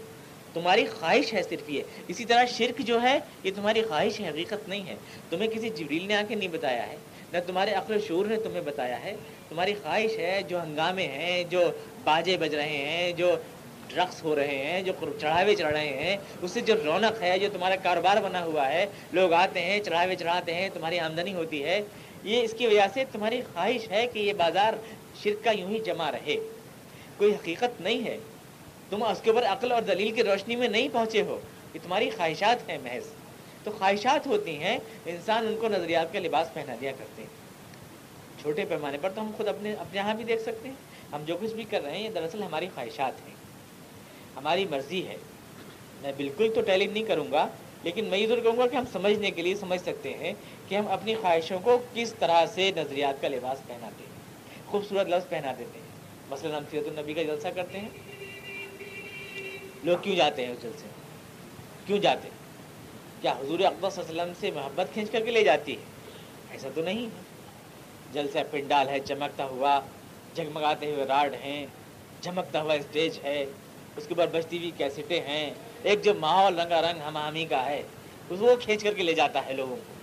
تمہاری 0.53 0.85
خواہش 0.85 1.33
ہے 1.33 1.43
صرف 1.43 1.69
یہ۔ 1.69 1.81
اسی 2.07 2.25
طرح 2.25 2.45
شرک 2.45 2.79
جو 2.79 3.01
ہے، 3.01 3.19
یہ 3.43 3.51
تمہاری 3.55 3.81
خواہش 3.81 4.19
ہے، 4.19 4.29
حقیقت 4.29 4.69
نہیں 4.69 4.87
ہے۔ 4.87 4.95
تمہیں 5.29 5.49
کسی 5.49 5.69
جبریل 5.69 6.07
نے 6.07 6.15
آ 6.15 6.21
کے 6.27 6.35
نہیں 6.35 6.49
بتایا 6.49 6.87
ہے، 6.87 6.95
نہ 7.33 7.37
تمہارے 7.47 7.71
عقل 7.71 7.95
و 7.95 7.99
شعور 7.99 8.25
نے 8.25 8.35
تمہیں 8.35 8.61
بتایا 8.61 9.03
ہے۔ 9.03 9.15
تمہاری 9.49 9.73
خواہش 9.73 10.17
ہے 10.17 10.41
جو 10.47 10.63
ہنگامے 10.63 11.07
ہیں، 11.07 11.43
جو 11.43 11.71
باجے 12.03 12.37
بج 12.37 12.55
رہے 12.55 12.77
ہیں، 12.77 13.11
جو 13.11 13.35
رقص 13.97 14.23
ہو 14.23 14.35
رہے 14.35 14.57
ہیں، 14.57 14.81
جو 14.81 14.93
چڑھاوے 15.19 15.55
چڑھ 15.55 15.73
رہے 15.73 15.87
ہیں، 15.87 16.17
اس 16.41 16.51
سے 16.51 16.61
جو 16.61 16.73
رونق 16.85 17.21
ہے، 17.21 17.39
جو 17.39 17.47
تمہارا 17.53 17.75
کاروبار 17.75 18.17
بنا 18.17 18.43
ہوا 18.43 18.69
ہے، 18.69 18.85
لوگ 19.11 19.33
آتے 19.33 19.61
ہیں، 19.61 19.79
چڑھاوے 19.79 20.15
چڑھاتے 20.15 20.53
ہیں، 20.53 20.69
تمہاری 20.73 20.99
آمدنی 20.99 21.33
ہوتی 21.33 21.63
ہے، 21.63 21.81
یہ 22.23 22.41
اس 22.41 22.55
کی 22.57 22.67
وجہ 22.67 22.87
سے 22.93 23.03
تمہاری 23.11 23.41
خواہش 23.53 23.91
ہے 23.91 24.07
کہ 24.07 24.19
یہ 24.19 24.33
بازار 24.33 24.73
شرک 25.23 25.43
کا 25.43 25.51
یوں 25.51 25.69
ہی 25.69 25.79
جمع 25.79 26.11
رہے۔ 26.11 26.35
کوئی 27.17 27.35
حقیقت 27.35 27.81
نہیں 27.81 28.07
ہے۔ 28.07 28.17
تم 28.89 29.03
اس 29.03 29.21
کے 29.21 29.29
اوپر 29.29 29.43
عقل 29.43 29.71
اور 29.71 29.81
دلیل 29.81 30.11
کی 30.11 30.23
روشنی 30.23 30.55
میں 30.55 30.67
نہیں 30.67 30.89
پہنچے 30.93 31.21
ہو۔ 31.21 31.39
یہ 31.73 31.79
تمہاری 31.83 32.09
خواہشات 32.09 32.69
ہیں، 32.69 32.77
محض۔ 32.77 33.03
تو 33.63 33.71
خواہشات 33.71 34.27
ہوتی 34.27 34.57
ہیں، 34.57 34.77
انسان 35.05 35.47
ان 35.47 35.57
کو 35.61 35.67
نظریات 35.67 36.13
کا 36.13 36.19
لباس 36.19 36.53
پہنا 36.53 36.75
دیا 36.81 36.91
کرتے 36.91 37.21
ہیں۔ 37.21 37.29
چھوٹے 38.41 38.65
پیمانے 38.65 38.97
پر 39.01 39.09
تو 39.15 39.21
ہم 39.21 39.31
خود 39.37 39.47
اپنے 39.47 39.73
اپنے 39.73 39.99
یہاں 39.99 40.13
بھی 40.13 40.23
دیکھ 40.23 40.41
سکتے 40.41 40.69
ہیں۔ 40.69 40.75
ہم 41.11 41.23
جو 41.25 41.37
کچھ 41.41 41.53
بھی 41.53 41.63
کر 41.63 41.83
رہے 41.83 41.91
ہیں، 41.91 42.03
یہ 42.03 42.09
دراصل 42.09 42.43
ہماری 42.43 42.67
خواہشات 42.75 43.27
ہیں۔ 43.27 43.44
ہماری 44.37 44.65
مرضی 44.65 45.07
ہے۔ 45.07 45.17
میں 46.01 46.11
بالکل 46.17 46.51
تو 46.55 46.61
ٹیلنگ 46.61 46.91
نہیں 46.91 47.03
کروں 47.03 47.31
گا، 47.31 47.47
لیکن 47.83 48.05
میں 48.05 48.17
یہ 48.17 48.27
ضرور 48.27 48.41
کہوں 48.41 48.57
گا 48.57 48.67
کہ 48.67 48.75
ہم 48.75 48.83
سمجھنے 48.91 49.31
کے 49.31 49.41
لیے 49.41 49.55
سمجھ 49.55 49.81
سکتے 49.81 50.13
ہیں 50.13 50.33
کہ 50.67 50.75
ہم 50.75 50.87
اپنی 50.87 51.15
خواہشوں 51.15 51.59
کو 51.59 51.77
کس 51.93 52.13
طرح 52.13 52.45
سے 52.45 52.71
نظریات 52.75 53.21
کا 53.21 53.27
لباس 53.27 53.67
پہناتے 53.67 54.03
ہیں، 54.03 54.15
خوبصورت 54.67 55.07
لفظ 55.07 55.29
پہنا 55.29 55.51
دیتے 55.59 55.79
ہیں۔ 55.79 55.85
مثلاً 56.29 56.51
ہم 56.51 56.63
سیرت 56.71 56.87
النبی 56.87 57.13
کا 57.13 57.23
جلسہ 57.23 57.47
کرتے 57.55 57.79
ہیں۔ 57.79 57.89
لوگ 59.83 59.97
کیوں 60.01 60.15
جاتے 60.15 60.45
ہیں 60.45 60.53
اس 60.53 60.63
جلسے 60.63 60.87
کیوں 61.85 61.97
جاتے 61.97 62.29
کیا 63.21 63.31
حضور 63.31 63.59
اقبال 63.59 63.91
صلی 63.91 64.03
اللہ 64.09 64.21
علیہ 64.21 64.31
وسلم 64.31 64.33
سے 64.39 64.51
محبت 64.51 64.93
کھینچ 64.93 65.11
کر 65.11 65.21
کے 65.25 65.31
لے 65.31 65.43
جاتی 65.43 65.71
ہے؟ 65.71 65.83
ایسا 66.51 66.69
تو 66.75 66.81
نہیں۔ 66.81 67.05
ہے 67.05 67.09
جلسہ 68.13 68.37
پنڈال 68.51 68.89
ہے، 68.89 68.99
چمکتا 68.99 69.45
ہوا، 69.45 69.79
جگمگاتے 70.33 70.91
ہوئے 70.91 71.05
راڈ 71.05 71.33
ہیں 71.33 71.65
چمکتا 72.21 72.61
ہوا 72.61 72.73
اسٹیج 72.73 73.19
ہے۔ 73.23 73.45
اس 73.97 74.07
کے 74.07 74.13
اوپر 74.13 74.27
بجتی 74.27 74.57
ہوئی 74.57 74.71
کیسٹیں 74.77 75.21
ہیں۔ 75.21 75.53
ایک 75.83 76.03
جو 76.03 76.13
ماحول 76.13 76.59
رنگا 76.59 76.81
رنگ 76.81 77.01
ہم 77.01 77.37
کا 77.49 77.65
ہے، 77.65 77.83
اس 78.29 78.41
وہ 78.41 78.55
کھینچ 78.55 78.83
کر 78.83 78.93
کے 78.93 79.03
لے 79.03 79.13
جاتا 79.13 79.45
ہے 79.45 79.53
لوگوں 79.53 79.75
کو۔ 79.75 79.93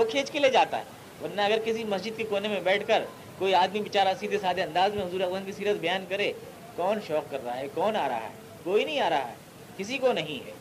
وہ 0.00 0.04
کھینچ 0.10 0.30
کے 0.30 0.38
لے 0.38 0.50
جاتا 0.50 0.78
ہے۔ 0.78 0.82
ورنہ 1.22 1.40
اگر 1.40 1.58
کسی 1.64 1.84
مسجد 1.84 2.10
کے 2.16 2.24
کونے 2.24 2.48
میں 2.48 2.60
بیٹھ 2.60 2.88
کر 2.88 3.04
کوئی 3.38 3.54
آدمی 3.54 3.80
بیچارہ 3.80 4.08
سیدھے 4.20 4.38
سادھے 4.38 4.62
انداز 4.62 4.94
میں 4.94 5.06
حضور 5.06 5.20
اقدام 5.20 5.44
کی 5.46 5.52
سیرت 5.52 5.76
بیان 5.76 6.04
کرے، 6.08 6.32
کون 6.76 6.98
شوق 7.06 7.30
کر 7.30 7.44
رہا 7.44 7.58
ہے؟ 7.58 7.66
کون 7.74 7.96
آ 7.96 8.08
رہا 8.08 8.22
ہے؟ 8.22 8.28
کوئی 8.64 8.84
نہیں 8.84 9.00
آ 9.00 9.10
رہا 9.10 9.28
ہے۔ 9.28 9.34
کسی 9.76 9.98
کو 9.98 10.12
نہیں 10.12 10.46
ہے۔ 10.46 10.52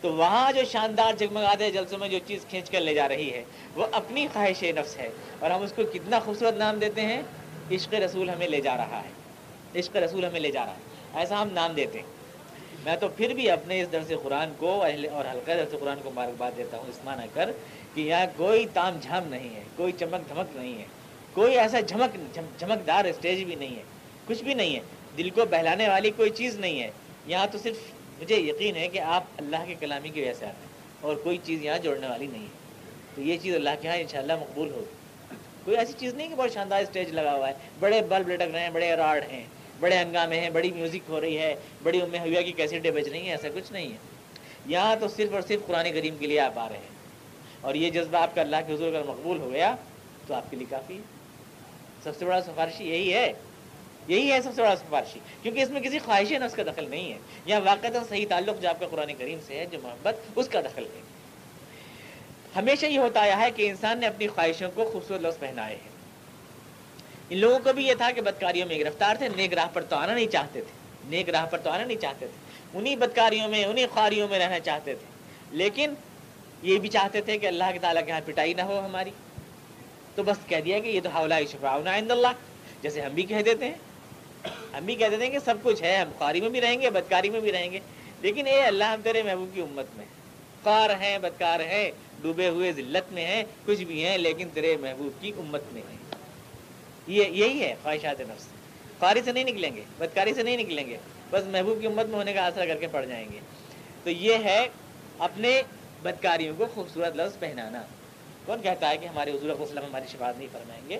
تو 0.00 0.12
وہاں 0.12 0.52
جو 0.52 0.64
شاندار 0.64 1.12
جگمگاتے 1.14 1.70
جلسوں 1.70 1.98
میں 1.98 2.08
جو 2.08 2.18
چیز 2.26 2.46
کھینچ 2.50 2.70
کر 2.70 2.80
لے 2.80 2.94
جا 2.94 3.08
رہی 3.08 3.32
ہے، 3.32 3.44
وہ 3.74 3.86
اپنی 3.92 4.26
خواہش 4.32 4.62
نفس 4.62 4.96
ہے۔ 4.96 5.08
اور 5.38 5.50
ہم 5.50 5.62
اس 5.62 5.72
کو 5.72 5.82
کتنا 5.92 6.20
خوبصورت 6.20 6.54
نام 6.54 6.78
دیتے 6.78 7.00
ہیں؟ 7.00 7.22
عشق 7.70 7.94
رسول 7.94 8.30
ہمیں 8.30 8.48
لے 8.48 8.60
جا 8.60 8.76
رہا 8.76 9.02
ہے۔ 9.02 9.08
عشق 9.80 9.96
رسول 9.96 10.24
ہمیں 10.24 10.40
لے 10.40 10.50
جا 10.50 10.64
رہا 10.64 10.72
ہے۔ 10.72 10.80
ایسا 11.14 11.42
ہم 11.42 11.48
نام 11.52 11.72
دیتے 11.72 11.98
ہیں۔ 11.98 12.17
میں 12.88 12.96
تو 12.96 13.08
پھر 13.08 13.32
بھی 13.34 13.50
اپنے 13.50 13.80
اس 13.80 13.90
درس 13.92 14.12
قرآن 14.22 14.52
کو، 14.58 14.82
اہل 14.82 15.06
اور 15.12 15.24
حلقہ 15.24 15.52
درس 15.52 15.74
قرآن 15.80 15.98
کو 16.02 16.10
مبارکباد 16.10 16.52
دیتا 16.56 16.76
ہوں، 16.76 16.84
اس 16.88 16.98
معنی 17.04 17.26
کر 17.34 17.50
کہ 17.94 18.00
یہاں 18.00 18.26
کوئی 18.36 18.66
تام 18.72 18.98
جھام 19.02 19.28
نہیں 19.28 19.54
ہے، 19.54 19.62
کوئی 19.76 19.92
چمک 19.92 20.28
دھمک 20.28 20.56
نہیں 20.56 20.78
ہے، 20.78 20.84
کوئی 21.32 21.58
ایسا 21.58 21.80
جھمک 21.80 22.16
جھمکدار 22.34 23.04
اسٹیج 23.04 23.44
بھی 23.44 23.54
نہیں 23.54 23.76
ہے، 23.76 23.82
کچھ 24.26 24.42
بھی 24.44 24.54
نہیں 24.54 24.74
ہے، 24.76 24.80
دل 25.18 25.30
کو 25.30 25.44
بہلانے 25.50 25.88
والی 25.88 26.10
کوئی 26.10 26.30
چیز 26.30 26.56
نہیں 26.56 26.82
ہے۔ 26.82 26.90
یہاں 27.26 27.46
تو 27.52 27.58
صرف 27.58 27.76
مجھے 28.20 28.36
یقین 28.36 28.76
ہے 28.76 28.88
کہ 28.88 29.00
آپ 29.16 29.24
اللہ 29.36 29.66
کے 29.66 29.74
کلامی 29.80 30.08
کی 30.08 30.20
وجہ 30.20 30.32
سے 30.32 30.46
آتے 30.46 30.64
ہیں 30.64 30.72
اور 31.00 31.16
کوئی 31.16 31.38
چیز 31.44 31.64
یہاں 31.64 31.78
جوڑنے 31.78 32.06
والی 32.06 32.26
نہیں 32.26 32.42
ہے۔ 32.42 32.56
تو 33.14 33.22
یہ 33.22 33.38
چیز 33.42 33.54
اللہ 33.54 33.70
کے 33.80 33.88
یہاں 33.88 33.98
انشاءاللہ 33.98 34.36
مقبول 34.40 34.70
ہوگی۔ 34.70 35.36
کوئی 35.64 35.76
ایسی 35.76 35.92
چیز 35.98 36.14
نہیں 36.14 36.28
کہ 36.28 36.34
بہت 36.34 36.52
شاندار 36.52 36.82
اسٹیج 36.82 37.12
لگا 37.12 37.34
ہوا 37.34 37.48
ہے، 37.48 37.54
بڑے 37.80 38.00
بلب 38.08 38.28
لٹک 38.28 38.50
رہے 38.52 38.60
ہیں، 38.60 38.70
بڑے 38.70 38.94
راڈ 38.96 39.24
ہیں۔ 39.30 39.44
بڑے 39.80 39.98
ہنگامے 39.98 40.40
ہیں، 40.40 40.50
بڑی 40.50 40.72
میوزک 40.72 40.98
ہو 41.08 41.20
رہی 41.20 41.38
ہے، 41.38 41.54
بڑی 41.82 42.02
ام 42.02 42.14
حویہ 42.14 42.40
کی 42.40 42.52
کیسٹیں 42.52 42.90
بج 42.90 43.08
رہی 43.08 43.20
ہیں، 43.20 43.30
ایسا 43.30 43.48
کچھ 43.54 43.72
نہیں 43.72 43.92
ہے۔ 43.92 43.96
یہاں 44.66 44.96
تو 45.00 45.08
صرف 45.08 45.34
اور 45.34 45.42
صرف 45.42 45.66
قرآن 45.66 45.92
کریم 45.92 46.16
کے 46.16 46.26
لیے 46.26 46.40
آپ 46.40 46.58
آ 46.58 46.68
رہے 46.68 46.76
ہیں۔ 46.76 46.98
اور 47.60 47.74
یہ 47.74 47.90
جذبہ 47.90 48.18
آپ 48.18 48.34
کا 48.34 48.40
اللہ 48.40 48.56
کے 48.66 48.74
حضور 48.74 48.88
اگر 48.88 49.02
مقبول 49.06 49.38
ہو 49.38 49.52
گیا، 49.52 49.76
تو 50.26 50.34
آپ 50.34 50.50
کے 50.50 50.56
لیے 50.56 50.66
کافی 50.70 50.96
ہے۔ 50.96 51.02
سب 52.02 52.16
سے 52.18 52.24
بڑا 52.24 52.40
سفارشی 52.40 52.84
یہی 52.84 53.14
ہے۔ 53.14 53.32
یہی 54.08 54.32
ہے 54.32 54.42
سب 54.42 54.50
سے 54.54 54.62
بڑا 54.62 54.76
سفارشی۔ 54.76 55.18
کیونکہ 55.42 55.60
اس 55.60 55.70
میں 55.70 55.80
کسی 55.80 55.98
خواہش 55.98 56.32
نفس 56.32 56.54
کا 56.54 56.62
دخل 56.62 56.90
نہیں 56.90 57.12
ہے۔ 57.12 57.18
یا 57.46 57.58
واقع 57.58 57.86
صحیح 58.08 58.26
تعلق 58.28 58.62
جو 58.62 58.68
آپ 58.68 58.80
کا 58.80 58.88
قرآن 58.88 59.14
کریم 59.18 59.38
سے 59.46 59.58
ہے، 59.58 59.66
جو 59.66 59.78
محبت، 59.82 60.14
اس 60.36 60.48
کا 60.48 60.60
دخل 60.60 60.84
ہے 60.84 61.00
ہمیشہ 62.56 62.86
یہ 62.86 62.98
ہوتا 62.98 63.20
آیا 63.20 63.40
ہے 63.40 63.50
کہ 63.50 63.70
انسان 63.70 63.98
نے 63.98 64.06
اپنی 64.06 64.26
خواہشوں 64.26 64.70
کو 64.74 64.90
خوبصورت 64.92 65.20
لفظ 65.22 65.38
پہنائے 65.38 65.76
ہیں۔ 65.76 65.87
ان 67.30 67.38
لوگوں 67.38 67.58
کو 67.58 67.72
بھی 67.72 67.86
یہ 67.86 67.94
تھا 67.94 68.10
کہ 68.10 68.20
بدکاریوں 68.20 68.68
میں 68.68 68.78
گرفتار 68.78 69.16
تھے، 69.16 69.28
نیک 69.36 69.52
راہ 69.52 69.66
پر 69.72 69.84
تو 69.84 69.96
آنا 69.96 70.14
نہیں 70.14 70.26
چاہتے 70.26 70.60
تھے۔ 70.60 70.72
نیک 71.04 71.28
راہ 71.28 71.46
پر 71.46 71.58
تو 71.58 71.70
آنا 71.70 71.84
نہیں 71.84 71.98
چاہتے 71.98 72.26
تھے۔ 72.26 72.48
انہی 72.78 72.96
بدکاریوں 72.96 73.48
میں، 73.48 73.64
انہی 73.64 73.86
خواریوں 73.86 74.28
میں 74.28 74.38
رہنا 74.38 74.60
چاہتے 74.60 74.94
تھے۔ 74.94 75.06
لیکن 75.50 75.94
یہ 76.62 76.78
بھی 76.78 76.88
چاہتے 76.88 77.20
تھے 77.20 77.38
کہ 77.38 77.46
اللہ 77.46 77.64
کے 77.72 77.78
تعالیٰ 77.78 78.04
کے 78.04 78.10
یہاں 78.10 78.20
پٹائی 78.24 78.54
نہ 78.54 78.62
ہو 78.62 78.80
ہماری۔ 78.84 79.10
تو 80.14 80.22
بس 80.22 80.36
کہہ 80.46 80.60
دیا 80.64 80.78
کہ 80.78 80.88
یہ 80.88 81.00
تو 81.02 81.08
حوالہ 81.08 81.34
شفاؤن 81.52 81.88
عند 81.88 82.10
اللہ۔ 82.10 82.28
جیسے 82.82 83.00
ہم 83.00 83.10
بھی 83.10 83.22
کہہ 83.22 83.42
دیتے 83.44 83.64
ہیں۔ 83.64 83.74
ہم 84.78 84.84
بھی 84.84 84.94
کہہ 84.94 85.06
دیتے 85.06 85.24
ہیں 85.24 85.30
کہ 85.30 85.38
سب 85.44 85.54
کچھ 85.62 85.82
ہے، 85.82 85.96
ہم 85.96 86.10
خواری 86.18 86.40
میں 86.40 86.48
بھی 86.48 86.60
رہیں 86.60 86.80
گے 86.80 86.90
بدکاری 86.90 87.30
میں 87.30 87.40
بھی 87.40 87.52
رہیں 87.52 87.72
گے۔ 87.72 87.80
لیکن 88.20 88.46
اے 88.46 88.62
اللہ، 88.62 88.84
ہم 88.84 89.00
تیرے 89.04 89.22
محبوب 89.22 89.54
کی 89.54 89.60
امت 89.60 89.86
میں۔ 89.96 90.04
خوار 90.62 90.90
ہیں، 90.90 91.18
بدکار 91.18 91.60
ہیں، 91.60 91.90
ڈوبے 92.22 92.48
ہوئے 92.48 92.72
ذلت 92.72 93.12
میں 93.12 93.26
ہیں، 93.26 93.44
کچھ 93.66 93.84
بھی 93.84 94.04
ہیں، 94.06 94.18
لیکن 94.18 94.48
تیرے 94.54 94.76
محبوب 94.76 95.22
کی 95.22 95.32
امت 95.38 95.62
میں 95.72 95.82
ہیں۔ 95.90 96.07
یہ 97.08 97.24
یہی 97.24 97.60
ہے 97.60 97.74
خواہشات 97.82 98.20
نفس۔ 98.20 98.44
خواری 98.98 99.20
سے 99.24 99.32
نہیں 99.32 99.44
نکلیں 99.44 99.76
گے، 99.76 99.82
بدکاری 99.98 100.34
سے 100.34 100.42
نہیں 100.42 100.56
نکلیں 100.56 100.86
گے، 100.86 100.96
بس 101.30 101.44
محبوب 101.46 101.80
کی 101.80 101.86
امت 101.86 102.06
میں 102.06 102.18
ہونے 102.18 102.32
کا 102.32 102.46
آسرا 102.46 102.66
کر 102.66 102.76
کے 102.76 102.86
پڑ 102.86 103.04
جائیں 103.04 103.28
گے۔ 103.32 103.38
تو 104.04 104.10
یہ 104.10 104.36
ہے 104.44 104.68
اپنے 105.18 105.62
بدکاریوں 106.02 106.54
کو 106.58 106.66
خوبصورت 106.74 107.16
لفظ 107.16 107.38
پہنانا۔ 107.38 107.82
کون 108.46 108.62
کہتا 108.62 108.90
ہے 108.90 108.96
کہ 108.96 109.06
ہمارے 109.06 109.30
حضور 109.30 109.60
وسلم 109.60 109.84
ہماری 109.84 110.04
شفاعت 110.08 110.38
نہیں 110.38 110.48
فرمائیں 110.52 110.88
گے؟ 110.88 110.98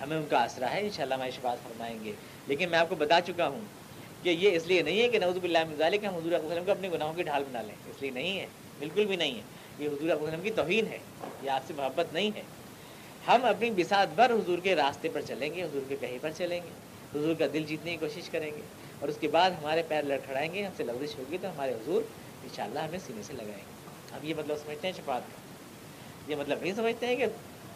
ہمیں 0.00 0.16
ان 0.16 0.24
کا 0.30 0.42
آسرا 0.42 0.70
ہے، 0.70 0.80
انشاءاللہ 0.80 1.14
ہماری 1.14 1.30
شفاعت 1.30 1.58
فرمائیں 1.62 2.04
گے۔ 2.04 2.12
لیکن 2.46 2.70
میں 2.70 2.78
آپ 2.78 2.88
کو 2.88 2.94
بتا 2.94 3.20
چکا 3.20 3.48
ہوں 3.48 3.60
کہ 4.22 4.28
یہ 4.28 4.56
اس 4.56 4.66
لیے 4.66 4.82
نہیں 4.82 5.02
ہے 5.02 5.08
کہ 5.08 5.18
نوزب 5.18 5.44
اللہ 5.44 5.58
مزال 5.70 5.98
کہ 5.98 6.06
ہم 6.06 6.14
حضور 6.14 6.32
وسلم 6.32 6.64
کو 6.64 6.70
اپنے 6.70 6.88
گناہوں 6.88 7.14
کی 7.14 7.22
ڈھال 7.22 7.44
بنا 7.50 7.62
لیں۔ 7.62 7.74
اس 7.86 8.02
لیے 8.02 8.10
نہیں 8.10 8.40
ہے، 8.40 8.46
بالکل 8.78 9.06
بھی 9.06 9.16
نہیں 9.16 9.34
ہے۔ 9.34 9.42
یہ 9.78 9.88
حضور 9.88 10.22
وسلم 10.22 10.40
کی 10.40 10.50
توہین 10.50 10.86
ہے، 10.86 10.98
یہ 11.42 11.50
آپ 11.50 11.60
سے 11.66 11.74
محبت 11.76 12.12
نہیں 12.12 12.30
ہے۔ 12.36 12.42
ہم 13.30 13.44
اپنی 13.44 13.70
بساط 13.70 14.14
بھر 14.14 14.30
حضور 14.30 14.58
کے 14.58 14.76
راستے 14.76 15.08
پر 15.12 15.20
چلیں 15.20 15.54
گے، 15.54 15.62
حضور 15.62 15.80
کے 15.88 15.96
کہیں 16.00 16.18
پر 16.20 16.30
چلیں 16.36 16.60
گے۔ 16.64 16.68
حضور 17.18 17.34
کا 17.34 17.44
دل 17.52 17.64
جیتنے 17.64 17.90
کی 17.90 17.96
کوشش 17.96 18.30
کریں 18.30 18.50
گے۔ 18.56 18.60
اور 19.00 19.08
اس 19.08 19.16
کے 19.20 19.28
بعد 19.28 19.50
ہمارے 19.50 19.82
پیر 19.88 20.02
لڑکھڑائیں 20.02 20.54
گے، 20.54 20.62
ہم 20.62 20.72
سے 20.76 20.84
لغزش 20.84 21.18
ہوگی 21.18 21.38
تو 21.42 21.50
ہمارے 21.50 21.72
حضور 21.72 22.02
انشاءاللہ 22.42 22.78
ہمیں 22.78 22.98
سینے 23.06 23.22
سے 23.22 23.32
لگائیں 23.32 23.56
گے۔ 23.56 23.90
ہم 24.12 24.18
یہ 24.22 24.34
مطلب 24.34 24.56
سمجھتے 24.56 24.86
ہیں 24.86 24.94
شفاعت 24.96 25.22
کا۔ 25.26 25.40
یہ 26.30 26.36
مطلب 26.36 26.58
نہیں 26.62 26.72
سمجھتے 26.76 27.06
ہیں 27.06 27.16
کہ 27.16 27.26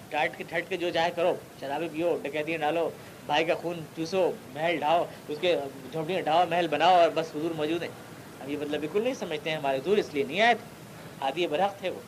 ٹائٹ 0.08 0.32
کے، 0.36 0.44
ٹھٹ 0.48 0.64
کے 0.68 0.76
جو 0.76 0.90
چاہے 0.90 1.10
کرو 1.16 1.34
شرابی 1.60 1.88
پیو، 1.92 2.18
ڈکیتیاں 2.22 2.58
ڈالو، 2.58 2.90
بھائی 3.26 3.44
کا 3.44 3.54
خون 3.54 3.80
چوسو، 3.96 4.32
محل 4.54 4.76
ڈھاؤ، 4.76 5.04
اس 5.28 5.38
کے 5.40 5.56
جھونپڑیاں 5.92 6.20
ڈھاؤ، 6.20 6.44
محل 6.50 6.68
بناؤ 6.68 6.94
اور 6.94 7.08
بس 7.14 7.36
حضور 7.36 7.50
موجود 7.50 7.82
ہیں۔ 7.82 7.90
ہم 8.44 8.50
یہ 8.50 8.56
مطلب 8.60 8.80
بالکل 8.80 9.02
نہیں 9.02 9.14
سمجھتے 9.14 9.50
ہیں، 9.50 9.56
ہمارے 9.56 9.78
حضور 9.78 9.96
اس 9.96 10.08
لیے 10.12 10.24
نہیں 10.24 10.40
آئے 10.40 10.54
تھے۔ 10.54 10.64
آدھی 11.20 11.46
برحق 11.46 11.78
تھے 11.78 11.90
وہ۔ 11.90 12.00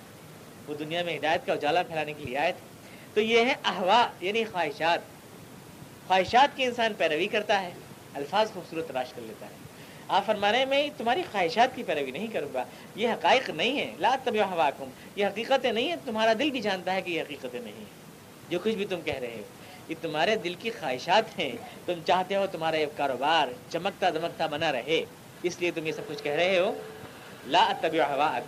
وہ 0.69 0.75
دنیا 0.75 1.03
میں 1.03 1.19
ہدایت 1.19 1.47
کا 1.47 1.53
اجالا 1.53 1.83
پھیلانے 1.83 2.13
کے 2.13 2.25
لیے 2.25 2.39
آئے 2.39 2.53
تھے۔ 2.53 2.76
تو 3.17 3.23
یہ 3.23 3.45
ہے 3.45 3.55
احوا 3.65 4.07
یعنی 4.21 4.45
خواہشات۔ 4.45 4.99
خواہشات 6.07 6.57
کی 6.57 6.65
انسان 6.65 6.95
پیروی 6.95 7.27
کرتا 7.27 7.63
ہے، 7.63 7.71
الفاظ 8.15 8.53
خوبصورت 8.53 8.89
تلاش 8.89 9.13
کر 9.13 9.23
لیتا 9.23 9.47
ہے۔ 9.47 9.51
آپ 10.09 10.27
فرمانے 10.27 10.65
میں 10.65 10.89
تمہاری 10.97 11.23
خواہشات 11.33 11.77
کی 11.77 11.83
پیروی 11.83 12.11
نہیں 12.11 12.27
کروں 12.27 12.49
گا۔ 12.55 12.65
یہ 12.95 13.09
حقائق 13.09 13.51
نہیں 13.51 13.79
ہے 13.79 13.95
لا 13.99 14.17
طبی 14.25 14.41
ہوا 14.41 14.71
یہ 15.17 15.27
حقیقتیں 15.27 15.73
نہیں 15.73 15.89
ہیں۔ 15.89 15.97
تمہارا 16.05 16.33
دل 16.39 16.51
بھی 16.51 16.61
جانتا 16.61 16.95
ہے 16.95 17.03
کہ 17.03 17.11
یہ 17.11 17.23
حقیقتیں 17.23 17.61
نہیں 17.61 17.73
ہیں۔ 17.73 17.85
جو 18.51 18.59
کچھ 18.59 18.75
بھی 18.75 18.85
تم 18.85 19.01
کہہ 19.01 19.15
رہے 19.15 19.35
ہو، 19.35 19.43
یہ 19.89 19.95
تمہارے 20.01 20.37
دل 20.37 20.55
کی 20.55 20.71
خواہشات 20.71 21.39
ہیں۔ 21.39 21.53
تم 21.87 21.95
چاہتے 22.07 22.37
ہو 22.37 22.47
تمہارا 22.53 22.77
یہ 22.77 22.87
کاروبار 22.97 23.49
چمکتا 23.73 24.11
دمکتا 24.11 24.47
بنا 24.47 24.73
رہے۔ 24.73 25.05
اس 25.43 25.61
لیے 25.61 25.71
تم 25.71 25.87
یہ 25.87 25.93
سب 25.93 26.03
کچھ 26.09 26.23
کہہ 26.23 26.33
رہے 26.33 26.59
ہو۔ 26.59 26.75
لا 27.47 27.73
طبی 27.81 28.01
ہوا 28.01 28.39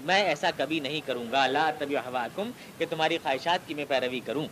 میں 0.00 0.22
ایسا 0.24 0.50
کبھی 0.56 0.80
نہیں 0.80 1.00
کروں 1.06 1.24
گا۔ 1.32 1.46
لا 1.46 1.70
طبی 1.78 1.96
ہوا 1.96 2.26
کہ 2.78 2.86
تمہاری 2.90 3.18
خواہشات 3.22 3.58
کی 3.66 3.74
میں 3.74 3.84
پیروی 3.88 4.20
کروں۔ 4.20 4.46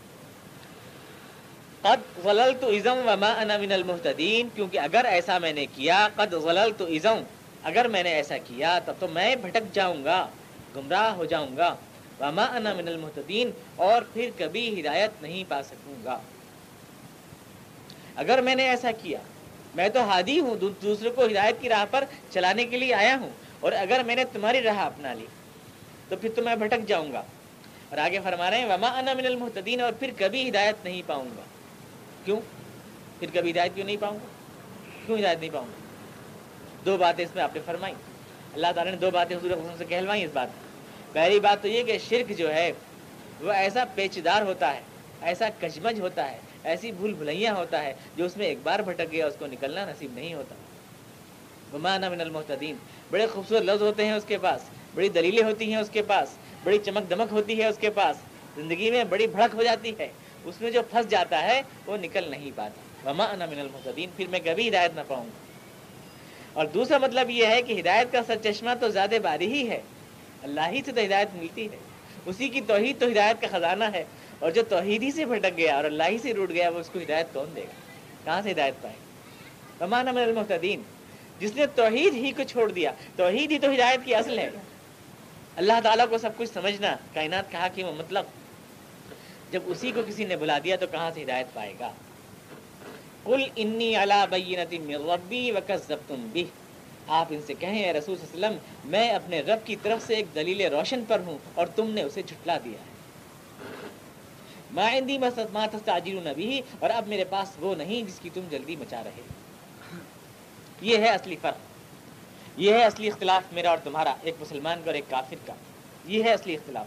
قد 1.83 2.25
غللت 2.25 2.65
ازم 2.65 2.99
وما 3.09 3.33
انا 3.33 3.57
من 3.59 3.73
المحتدین 3.73 4.49
کیونکہ 4.55 4.79
اگر 4.79 5.05
ایسا 5.05 5.39
میں 5.39 5.53
نے 5.53 5.67
کیا، 5.67 6.09
قد 6.17 6.33
غللت 6.33 6.83
ازم 6.83 7.23
اگر 7.63 7.89
میں 7.89 8.03
نے 8.03 8.13
ایسا 8.13 8.39
کیا، 8.39 8.79
تب 8.85 8.93
تو 8.99 9.09
میں 9.09 9.37
بھٹک 9.37 9.73
جاؤں 9.73 10.05
گا، 10.05 10.27
گمراہ 10.77 11.11
ہو 11.11 11.25
جاؤں 11.25 11.57
گا۔ 11.57 11.75
وما 12.21 12.45
انا 12.45 12.73
من 12.75 12.89
المحتدین 12.89 13.51
اور 13.77 14.03
پھر 14.13 14.31
کبھی 14.37 14.81
ہدایت 14.81 15.23
نہیں 15.23 15.45
پا 15.49 15.63
سکوں 15.63 16.05
گا۔ 16.05 16.19
اگر 18.17 18.41
میں 18.41 18.55
نے 18.55 18.69
ایسا 18.69 18.91
کیا، 19.03 19.19
میں 19.75 19.89
تو 19.89 20.05
ہادی 20.05 20.41
ہوں 20.41 20.55
دوسرے 20.83 21.11
کو 21.11 21.25
ہدایت 21.25 21.61
کی 21.61 21.69
راہ 21.69 21.85
پر 21.91 22.05
چلانے 22.31 22.65
کے 22.65 22.79
لیے 22.79 22.95
آیا 22.95 23.17
ہوں۔ 23.21 23.31
اور 23.65 23.73
اگر 23.73 24.03
میں 24.07 24.17
نے 24.17 24.25
تمہاری 24.33 24.63
راہ 24.63 24.79
اپنا 24.79 25.15
لی، 25.15 25.27
تو 26.09 26.17
پھر 26.17 26.31
تو 26.37 26.43
میں 26.43 26.57
بھٹک 26.57 26.87
جاؤں 26.87 27.13
گا۔ 27.13 27.23
اور 27.89 27.99
آگے 27.99 28.19
فرما 28.25 28.51
رہے 28.51 28.59
ہیں، 28.59 28.65
وما 28.65 28.99
انا 28.99 29.13
من 29.13 29.27
المحتدین 29.27 29.81
اور 29.81 29.93
پھر 29.93 30.11
کبھی 30.19 30.49
ہدایت 30.49 30.75
نہیں 30.85 31.03
پاؤں 31.07 31.25
گا۔ 31.25 31.43
کیوں؟ 32.25 32.41
پھر 33.19 33.29
کبھی 33.33 33.51
ہدایت 33.51 33.73
کیوں 33.75 33.87
نہیں 33.87 33.97
پاؤں 34.01 34.15
گا؟ 34.15 34.27
کیوں 35.07 35.19
ہدایت 35.19 35.39
نہیں 35.41 35.51
پاؤں 35.53 35.67
گا؟ 35.67 35.77
دو 36.85 36.97
باتیں 36.97 37.25
اس 37.25 37.35
میں 37.35 37.43
آپ 37.43 37.55
نے 37.55 37.61
فرمائی 37.65 37.95
اللہ 38.55 38.67
تعالیٰ 38.75 38.93
نے 38.93 38.99
دو 38.99 39.11
باتیں 39.11 39.37
حضور 39.37 39.51
سے 39.79 39.85
کہلوائی 39.85 40.25
اس 40.25 40.31
بات 40.33 40.49
پہلی 41.13 41.41
بات 41.41 41.63
تو 41.63 41.69
یہ 41.69 41.83
کہ 41.83 41.99
شرک 42.09 42.39
جو 42.39 42.55
ہے، 42.55 42.73
وہ 43.41 43.53
ایسا 43.53 43.85
پیچدار 43.95 44.43
ہوتا 44.43 44.75
ہے، 44.75 44.81
ایسا 45.21 45.49
کشمج 45.61 46.01
ہوتا 46.01 46.33
ہے، 46.33 46.39
ایسی 46.65 46.93
بھول 46.93 47.13
بھلیاں 47.13 47.55
ہوتا 47.55 47.83
ہے 47.83 47.95
جو 48.17 48.25
اس 48.25 48.37
میں 48.37 48.47
ایک 48.47 48.59
بار 48.63 48.79
بھٹک 48.79 49.13
گیا، 49.13 49.27
اس 49.27 49.35
کو 49.39 49.47
نکلنا 49.47 49.85
نصیب 49.85 50.13
نہیں 50.15 50.35
ہوتا۔ 50.35 50.55
ومانا 51.73 52.09
من 52.09 52.21
المحتدین 52.21 52.77
بڑے 53.11 53.27
خوبصورت 53.27 53.63
لفظ 53.63 53.83
ہوتے 53.83 54.05
ہیں 54.05 54.13
اس 54.13 54.25
کے 54.25 54.39
پاس، 54.39 54.61
بڑی 54.95 55.09
دلیلیں 55.09 55.45
ہوتی 55.45 55.71
ہیں 55.71 55.81
اس 55.81 55.91
کے 55.91 56.03
پاس، 56.03 56.29
بڑی 56.65 56.79
چمک 56.79 57.11
دمک 57.11 57.33
ہوتی 57.33 57.63
ہے 57.63 57.67
اس 57.67 57.79
کے 57.79 57.91
پاس، 57.91 58.17
زندگی 58.57 58.91
میں 58.91 59.05
بڑی 59.05 59.27
بھڑک 59.27 59.55
ہو 59.55 59.63
جاتی 59.63 59.93
ہے، 59.99 60.09
اس 60.45 60.61
میں 60.61 60.71
جو 60.71 60.83
پھنس 60.91 61.09
جاتا 61.09 61.43
ہے 61.43 61.63
وہ 61.87 61.97
نکل 61.97 62.31
نہیں 62.31 62.51
پاتا۔ 62.55 63.11
وما 63.11 63.25
انا 63.25 63.47
من 63.47 63.61
المحتدین 63.61 64.11
پھر 64.17 64.27
میں 64.31 64.41
کبھی 64.45 64.69
ہدایت 64.69 64.91
نہ 64.95 65.01
پاؤں۔ 65.09 65.25
گا 65.25 65.53
اور 66.53 66.67
دوسرا 66.67 66.99
مطلب 66.99 67.31
یہ 67.31 67.47
ہے 67.47 67.63
کہ 67.63 67.81
ہدایت 67.81 68.13
کا 68.13 68.21
سر 68.27 68.37
چشمہ 68.45 68.71
تو 68.81 68.89
زیادہ 68.89 69.15
باری 69.23 69.53
ہی 69.53 69.71
ہے۔ 69.71 69.81
اللہ 70.43 70.61
ہی 70.71 70.81
سے 70.87 70.93
تو 70.93 71.01
ہدایت 71.05 71.29
ملتی 71.35 71.69
ہے۔ 71.73 71.77
اسی 72.27 72.49
کی 72.49 72.61
توحید 72.61 73.01
تو 73.01 73.07
ہدایت 73.07 73.41
کا 73.41 73.47
خزانہ 73.51 73.85
ہے۔ 73.93 74.05
اور 74.39 74.51
جو 74.51 74.63
توحید 74.69 75.03
ہی 75.03 75.11
سے 75.11 75.25
بھٹک 75.25 75.57
گیا 75.57 75.77
اور 75.77 75.85
اللہ 75.85 76.03
ہی 76.09 76.19
سے 76.19 76.35
روٹ 76.35 76.51
گیا، 76.51 76.69
وہ 76.69 76.79
اس 76.79 76.91
کو 76.93 76.99
ہدایت 76.99 77.27
کون 77.33 77.47
دے 77.57 77.61
گا؟ 77.61 77.73
کہاں 78.25 78.43
سے 78.43 78.51
ہدایت 78.51 78.75
پائے؟ 78.83 78.97
وما 79.81 80.01
انا 80.01 80.13
من 80.13 80.23
المحتدین 80.23 80.83
جس 81.39 81.57
نے 81.57 81.67
توحید 81.67 82.15
ہی 82.15 82.33
کو 82.33 82.43
چھوڑ 82.43 82.73
دیا، 82.73 82.93
توحید 83.17 83.53
ہی 83.53 83.59
تو 83.59 83.71
ہدایت 83.71 84.01
کی 84.05 84.15
اصل 84.15 84.39
ہے۔ 84.39 84.51
اللہ 85.57 85.73
تعالیٰ 85.83 86.09
کو 86.11 86.19
سب 86.19 86.31
کچھ 86.37 86.51
سمجھنا، 86.55 86.97
کائنات 87.15 87.51
کہا 87.51 87.69
کہ 87.75 87.85
وہ 87.85 87.93
مطلب 87.93 88.25
جب 89.51 89.61
اسی 89.67 89.93
کو 89.95 90.01
کسی 90.07 90.25
نے 90.25 90.37
بلا 90.37 90.59
دیا 90.65 90.77
تو 90.77 90.87
کہاں 90.87 91.11
سے 91.15 91.23
ہدایت 91.23 91.47
پائے 91.55 91.75
گا؟ 91.81 91.91
کل 93.25 93.43
انی 93.57 93.97
اللہ 93.97 94.25
بینتی 94.31 94.79
ربی 94.95 95.51
وکذبتم 95.51 96.29
بھی 96.33 96.45
آپ 97.09 97.27
ان 97.31 97.41
سے 97.47 97.55
کہیں، 97.55 97.85
اے 97.85 97.93
رسول 97.93 98.17
صلی 98.17 98.27
اللہ 98.35 98.47
علیہ 98.47 98.57
وسلم، 98.57 98.91
میں 98.91 99.11
اپنے 99.11 99.41
رب 99.41 99.67
کی 99.67 99.77
طرف 99.83 100.07
سے 100.07 100.15
ایک 100.15 100.27
دلیل 100.35 100.61
روشن 100.61 101.05
پر 101.09 101.21
ہوں 101.27 101.39
اور 101.55 101.67
تم 101.67 101.91
نے 101.91 102.03
اسے 102.03 102.23
جھٹلا 102.23 102.59
دیا 102.65 102.79
ہے۔ 102.81 102.95
مائندی 104.73 105.19
تستعجلون 105.73 106.25
نبی 106.25 106.61
اور 106.79 106.91
اب 106.91 107.09
میرے 107.09 107.25
پاس 107.25 107.49
وہ 107.61 107.75
نہیں 107.75 108.03
جس 108.03 108.19
کی 108.23 108.31
تم 108.35 108.41
جلدی 108.51 108.77
مچا 108.77 109.03
رہے۔ 109.05 109.11
ہو 109.11 109.44
یہ 110.81 110.99
ہے 110.99 111.09
اصلی 111.09 111.37
فرق۔ 111.43 111.57
یہ 112.57 112.73
ہے 112.73 112.85
اصلی 112.85 113.09
اختلاف 113.09 113.53
میرا 113.53 113.71
اور 113.71 113.79
تمہارا، 113.85 114.15
ایک 114.23 114.35
مسلمان 114.41 114.79
کا 114.79 114.87
اور 114.87 114.95
ایک 114.95 115.11
کافر 115.11 115.37
کا۔ 115.47 115.53
یہ 116.05 116.25
ہے 116.25 116.33
اصلی 116.33 116.55
اختلاف۔ 116.55 116.87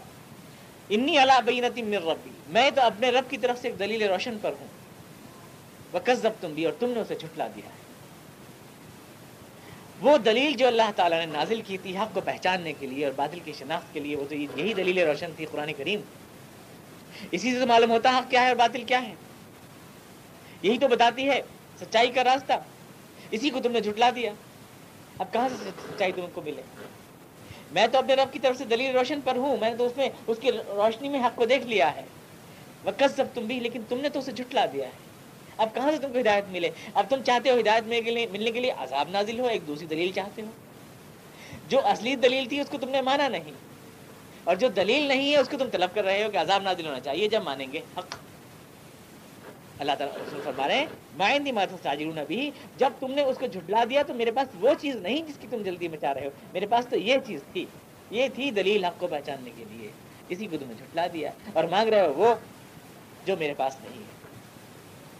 انی 0.88 1.18
اللہ 1.18 1.40
بینتی 1.44 1.82
من 1.82 1.94
ربی، 1.94 2.30
میں 2.48 2.70
تو 2.70 2.80
اپنے 2.80 3.10
رب 3.10 3.30
کی 3.30 3.38
طرف 3.38 3.58
سے 3.58 3.68
ایک 3.68 3.78
دلیل 3.78 4.02
روشن 4.02 4.36
پر 4.42 4.52
ہوں۔ 4.60 4.66
وہ 5.92 5.98
تم 6.40 6.52
بھی 6.54 6.64
اور 6.64 6.72
تم 6.78 6.90
نے 6.90 7.00
اسے 7.00 7.14
جھٹلا 7.14 7.46
دیا 7.46 7.68
ہے۔ 7.68 7.78
وہ 10.00 10.18
دلیل 10.18 10.52
جو 10.52 10.66
اللہ 10.66 10.90
تعالیٰ 10.96 11.18
نے 11.18 11.26
نازل 11.26 11.62
کی 11.66 11.78
تھی 11.78 11.98
حق 11.98 12.14
کو 12.14 12.20
پہچاننے 12.20 12.72
کے 12.72 12.86
لیے 12.86 13.04
اور 13.04 13.12
باطل 13.16 13.38
کی 13.44 13.52
شناخت 13.52 13.94
کے 13.94 14.00
لیے، 14.00 14.16
وہ 14.16 14.24
تو 14.28 14.34
یہی 14.34 14.74
دلیل 14.74 14.98
روشن 14.98 15.30
تھی 15.36 15.46
قرآن 15.50 15.72
کریم۔ 15.72 16.00
اسی 17.30 17.52
سے 17.52 17.60
تو 17.60 17.66
معلوم 17.66 17.90
ہوتا 17.90 18.18
حق 18.18 18.30
کیا 18.30 18.42
ہے 18.42 18.48
اور 18.48 18.56
باطل 18.56 18.84
کیا 18.84 19.02
ہے۔ 19.02 19.14
یہی 20.62 20.78
تو 20.78 20.88
بتاتی 20.88 21.28
ہے 21.28 21.40
سچائی 21.80 22.10
کا 22.10 22.24
راستہ۔ 22.24 22.52
اسی 23.30 23.50
کو 23.50 23.60
تم 23.60 23.72
نے 23.72 23.80
جھٹلا 23.80 24.10
دیا۔ 24.14 24.32
اب 25.18 25.32
کہاں 25.32 25.48
سے 25.48 25.70
سچائی 25.90 26.12
تم 26.12 26.26
کو 26.32 26.42
ملے؟ 26.42 26.62
میں 27.72 27.86
تو 27.86 27.98
اپنے 27.98 28.14
رب 28.14 28.32
کی 28.32 28.38
طرف 28.38 28.58
سے 28.58 28.64
دلیل 28.64 28.96
روشن 28.96 29.20
پر 29.24 29.36
ہوں۔ 29.36 29.56
میں 29.60 29.70
نے 29.70 29.76
تو 29.76 29.86
اس 29.86 29.96
میں 29.96 30.08
اس 30.26 30.38
کی 30.40 30.52
روشنی 30.52 31.08
میں 31.08 31.20
حق 31.20 31.36
کو 31.36 31.46
دیکھ 31.46 31.66
لیا 31.66 31.96
ہے۔ 31.96 32.02
وہ 32.84 32.90
کس 32.98 33.16
سب 33.16 33.24
تم 33.34 33.42
بھی 33.42 33.60
لیکن 33.60 33.80
تم 33.88 34.00
نے 34.00 34.08
تو 34.08 34.18
اسے 34.18 34.32
جھٹلا 34.32 34.66
دیا 34.72 34.86
ہے۔ 34.86 34.92
اب 35.56 35.74
کہاں 35.74 35.90
سے 35.90 35.98
تم 35.98 36.12
کو 36.12 36.18
ہدایت 36.18 36.44
ملے؟ 36.50 36.70
اب 36.94 37.04
تم 37.08 37.22
چاہتے 37.26 37.50
ہو 37.50 37.60
ہدایت 37.60 37.84
ملنے 38.32 38.50
کے 38.50 38.60
لیے 38.60 38.70
عذاب 38.70 39.08
نازل 39.10 39.40
ہو، 39.40 39.46
ایک 39.46 39.66
دوسری 39.66 39.86
دلیل 39.86 40.12
چاہتے 40.14 40.42
ہو۔ 40.42 40.46
جو 41.68 41.86
اصلی 41.86 42.16
دلیل 42.16 42.46
تھی، 42.48 42.60
اس 42.60 42.68
کو 42.70 42.78
تم 42.78 42.88
نے 42.88 43.00
مانا 43.00 43.28
نہیں۔ 43.28 43.52
اور 44.44 44.56
جو 44.56 44.68
دلیل 44.68 45.02
نہیں 45.02 45.32
ہے، 45.32 45.36
اس 45.36 45.48
کو 45.48 45.58
تم 45.58 45.68
طلب 45.72 45.94
کر 45.94 46.04
رہے 46.04 46.24
ہو 46.24 46.30
کہ 46.30 46.36
عذاب 46.36 46.62
نازل 46.62 46.86
ہونا 46.86 47.00
چاہیے، 47.00 47.28
جب 47.28 47.42
مانیں 47.42 47.66
گے 47.72 47.80
حق۔ 47.98 48.17
اللہ 49.78 49.92
تعالیٰ 49.98 50.16
رسول 50.16 50.40
فرما 50.44 50.68
رہے 50.68 50.76
ہیں 50.76 50.86
مائندی 51.16 51.52
مات 51.52 51.68
ساجرون 51.82 52.18
بھی 52.26 52.50
جب 52.76 52.90
تم 53.00 53.12
نے 53.12 53.22
اس 53.22 53.38
کو 53.38 53.46
جھٹلا 53.46 53.84
دیا 53.90 54.02
تو 54.02 54.14
میرے 54.14 54.30
پاس 54.30 54.48
وہ 54.60 54.70
چیز 54.80 54.96
نہیں 54.96 55.22
جس 55.22 55.38
کی 55.40 55.46
تم 55.50 55.62
جلدی 55.62 55.88
میں 55.88 55.98
چاہ 55.98 56.12
رہے 56.12 56.24
ہو۔ 56.24 56.30
میرے 56.52 56.66
پاس 56.66 56.86
تو 56.86 56.96
یہ 56.96 57.16
چیز 57.26 57.40
تھی، 57.52 57.66
یہ 58.10 58.28
تھی 58.34 58.50
دلیل 58.50 58.84
حق 58.84 59.00
کو 59.00 59.06
پہچاننے 59.06 59.50
کے 59.56 59.64
لیے۔ 59.70 59.88
اسی 60.28 60.46
کو 60.46 60.56
تم 60.60 60.68
نے 60.68 60.74
جھٹلا 60.78 61.06
دیا 61.12 61.30
اور 61.52 61.64
مانگ 61.64 61.88
رہے 61.88 62.06
ہو 62.06 62.12
وہ 62.12 62.34
جو 63.24 63.36
میرے 63.38 63.54
پاس 63.56 63.76
نہیں 63.80 63.98
ہے۔ 63.98 64.18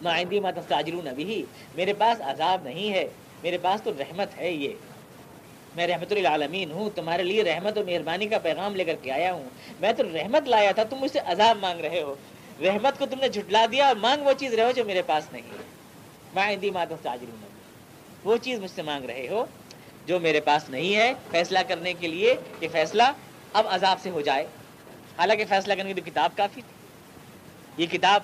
مائندی 0.02 0.40
مات 0.40 0.54
ساجرون 0.68 1.08
بھی 1.16 1.44
میرے 1.74 1.92
پاس 1.92 2.20
عذاب 2.20 2.64
نہیں 2.64 2.92
ہے، 2.92 3.08
میرے 3.42 3.58
پاس 3.58 3.82
تو 3.82 3.90
رحمت 3.98 4.38
ہے 4.38 4.52
یہ۔ 4.52 4.72
میں 5.76 5.86
رحمت 5.86 6.12
العالمین 6.12 6.70
ہوں، 6.70 6.90
تمہارے 6.94 7.22
لیے 7.22 7.44
رحمت 7.44 7.78
و 7.78 7.82
مہربانی 7.86 8.26
کا 8.26 8.38
پیغام 8.38 8.76
لے 8.76 8.84
کر 8.84 8.94
کے 9.02 9.12
آیا 9.12 9.32
ہوں۔ 9.32 9.48
میں 9.80 9.92
تو 9.92 10.02
رحمت 10.02 10.48
لایا 10.48 10.72
تھا، 10.72 10.84
تم 10.84 10.96
مجھ 10.96 11.10
سے 11.10 11.18
عذاب 11.18 11.58
مانگ 11.60 11.80
رہے 11.80 12.02
ہو۔ 12.02 12.14
رحمت 12.62 12.98
کو 12.98 13.06
تم 13.06 13.20
نے 13.20 13.28
جھٹلا 13.28 13.66
دیا 13.72 13.86
اور 13.86 13.96
مانگ 13.96 14.22
وہ 14.22 14.32
چیز 14.32 14.54
رہے 14.54 14.64
ہو 14.64 14.70
جو 14.70 14.84
میرے 14.84 15.02
پاس 15.02 15.32
نہیں 15.32 15.42
ہے۔ 15.42 15.62
مائندی 16.34 16.70
مات 16.70 16.88
ساجرون 17.02 17.40
وہ 18.24 18.36
چیز 18.36 18.58
مجھ 18.58 18.70
سے 18.70 18.82
مانگ 18.82 19.04
رہے 19.04 19.28
ہو 19.28 19.46
جو 20.06 20.20
میرے 20.20 20.40
پاس 20.40 20.70
نہیں 20.70 20.96
ہے۔ 20.96 21.12
فیصلہ 21.30 21.58
کرنے 21.68 21.92
کے 21.92 22.08
لیے 22.08 22.34
کہ 22.60 22.68
فیصلہ 22.72 23.02
اب 23.52 23.66
عذاب 23.68 24.00
سے 24.00 24.10
ہو 24.10 24.20
جائے۔ 24.20 24.46
حالانکہ 25.18 25.44
فیصلہ 25.48 25.74
کرنے 25.74 25.94
کی 25.94 26.00
تو 26.00 26.10
کتاب 26.10 26.30
کافی 26.36 26.62
تھی۔ 26.62 26.78
یہ 27.82 27.86
کتاب 27.90 28.22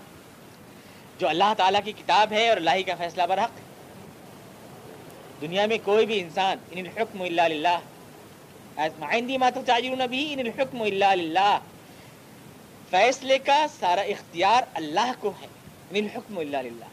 جو 1.19 1.29
اللہ 1.29 1.55
تعالیٰ 1.57 1.81
کی 1.85 1.93
کتاب 1.93 2.33
ہے 2.33 2.49
اور 2.49 2.57
اللہ 2.57 2.71
کا 2.87 2.95
فیصلہ 2.99 3.23
برحق 3.29 3.51
دنیا 5.41 5.67
میں 5.67 5.79
کوئی 5.85 6.07
بھی 6.07 6.21
انسان، 6.21 6.59
ان 6.71 6.79
الحکم 6.79 7.23
اللہ 7.23 7.43
للہ۔ 7.43 7.79
ماتو 9.39 9.61
چاجرون 9.67 10.07
بھی 10.11 10.33
ان 10.33 10.39
الحکم 10.39 10.83
اللہ 10.83 11.59
فیصلے 12.95 13.39
کا 13.39 13.67
سارا 13.81 14.01
اختیار 14.01 14.63
اللہ 14.75 15.13
کو 15.21 15.33
ہے۔ 15.43 15.47
ان 15.91 16.05
الحکم 16.05 16.39
اللہ 16.39 16.57
للہ۔ 16.57 16.85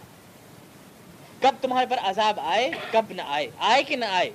کب 1.42 1.56
تمہارے 1.62 1.86
پر 1.90 1.98
عذاب 2.04 2.40
آئے، 2.40 2.72
کب 2.92 3.06
نہ 3.10 3.22
آئے 3.26 3.48
آئے 3.58 3.84
کہ 3.84 3.96
نہ 3.96 4.06
آئے۔ 4.06 4.32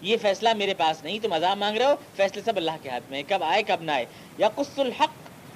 یہ 0.00 0.16
فیصلہ 0.22 0.48
میرے 0.56 0.74
پاس 0.74 1.04
نہیں، 1.04 1.18
تم 1.22 1.32
عذاب 1.32 1.58
مانگ 1.58 1.76
رہے 1.76 1.86
ہو، 1.86 1.94
فیصلے 2.16 2.42
سب 2.44 2.56
اللہ 2.56 2.70
کے 2.82 2.88
ہاتھ 2.88 3.04
میں 3.10 3.22
کب 3.28 3.44
آئے، 3.44 3.62
کب 3.62 3.82
نہ 3.82 3.90
آئے۔ 3.90 4.04
یا 4.38 4.48
قص 4.48 4.78
الحق، 4.78 5.10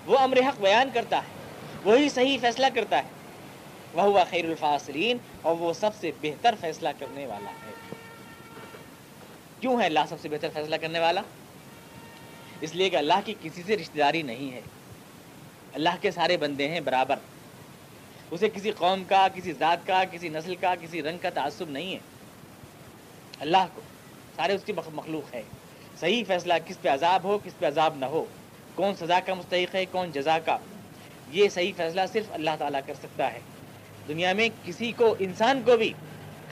وہ 0.06 0.18
امر 0.18 0.38
حق 0.38 0.60
بیان 0.60 0.90
کرتا 0.94 1.16
ہے، 1.16 1.50
وہی 1.84 2.08
صحیح 2.08 2.38
فیصلہ 2.40 2.66
کرتا 2.74 2.98
ہے۔ 2.98 3.08
وہ 3.92 4.18
خیر 4.30 4.44
الفاصلین، 4.44 5.16
اور 5.42 5.56
وہ 5.56 5.72
سب 5.72 5.90
سے 6.00 6.10
بہتر 6.22 6.54
فیصلہ 6.60 6.88
کرنے 6.98 7.26
والا 7.26 7.50
ہے۔ 7.50 7.94
کیوں 9.60 9.80
ہے 9.80 9.86
اللہ 9.86 10.00
سب 10.08 10.16
سے 10.22 10.28
بہتر 10.28 10.48
فیصلہ 10.54 10.76
کرنے 10.76 10.98
والا؟ 10.98 11.20
اس 12.60 12.74
لیے 12.74 12.90
کہ 12.90 12.96
اللہ 12.96 13.14
کی 13.24 13.34
کسی 13.42 13.62
سے 13.66 13.76
رشتہ 13.76 13.98
داری 13.98 14.22
نہیں 14.22 14.52
ہے۔ 14.52 14.60
اللہ 15.72 15.88
کے 16.00 16.10
سارے 16.10 16.36
بندے 16.36 16.68
ہیں 16.68 16.80
برابر۔ 16.80 17.16
اسے 18.30 18.48
کسی 18.48 18.70
قوم 18.70 19.04
کا، 19.04 19.28
کسی 19.34 19.52
ذات 19.52 19.86
کا، 19.86 20.04
کسی 20.10 20.28
نسل 20.28 20.54
کا، 20.54 20.74
کسی 20.80 21.02
رنگ 21.02 21.18
کا 21.18 21.30
تعصب 21.30 21.70
نہیں 21.70 21.94
ہے۔ 21.94 21.98
اللہ 23.40 23.66
کو، 23.74 23.80
سارے 24.36 24.52
اس 24.52 24.60
کی 24.64 24.72
مخلوق 24.94 25.34
ہے 25.34 25.42
صحیح 26.00 26.24
فیصلہ 26.26 26.54
کس 26.66 26.82
پہ 26.82 26.88
عذاب 26.88 27.24
ہو، 27.24 27.38
کس 27.44 27.58
پہ 27.58 27.66
عذاب 27.66 27.96
نہ 27.96 28.04
ہو۔ 28.04 28.24
کون 28.74 28.94
سزا 28.94 29.20
کا 29.20 29.34
مستحق 29.34 29.74
ہے، 29.74 29.84
کون 29.84 30.12
جزا 30.12 30.38
کا۔ 30.38 30.58
یہ 31.30 31.48
صحیح 31.48 31.72
فیصلہ 31.76 32.00
صرف 32.12 32.24
اللہ 32.30 32.50
تعالیٰ 32.58 32.80
کر 32.86 32.94
سکتا 32.94 33.32
ہے۔ 33.32 33.40
دنیا 34.08 34.32
میں 34.32 34.48
کسی 34.64 34.92
کو، 34.92 35.16
انسان 35.18 35.62
کو 35.64 35.76
بھی 35.76 35.92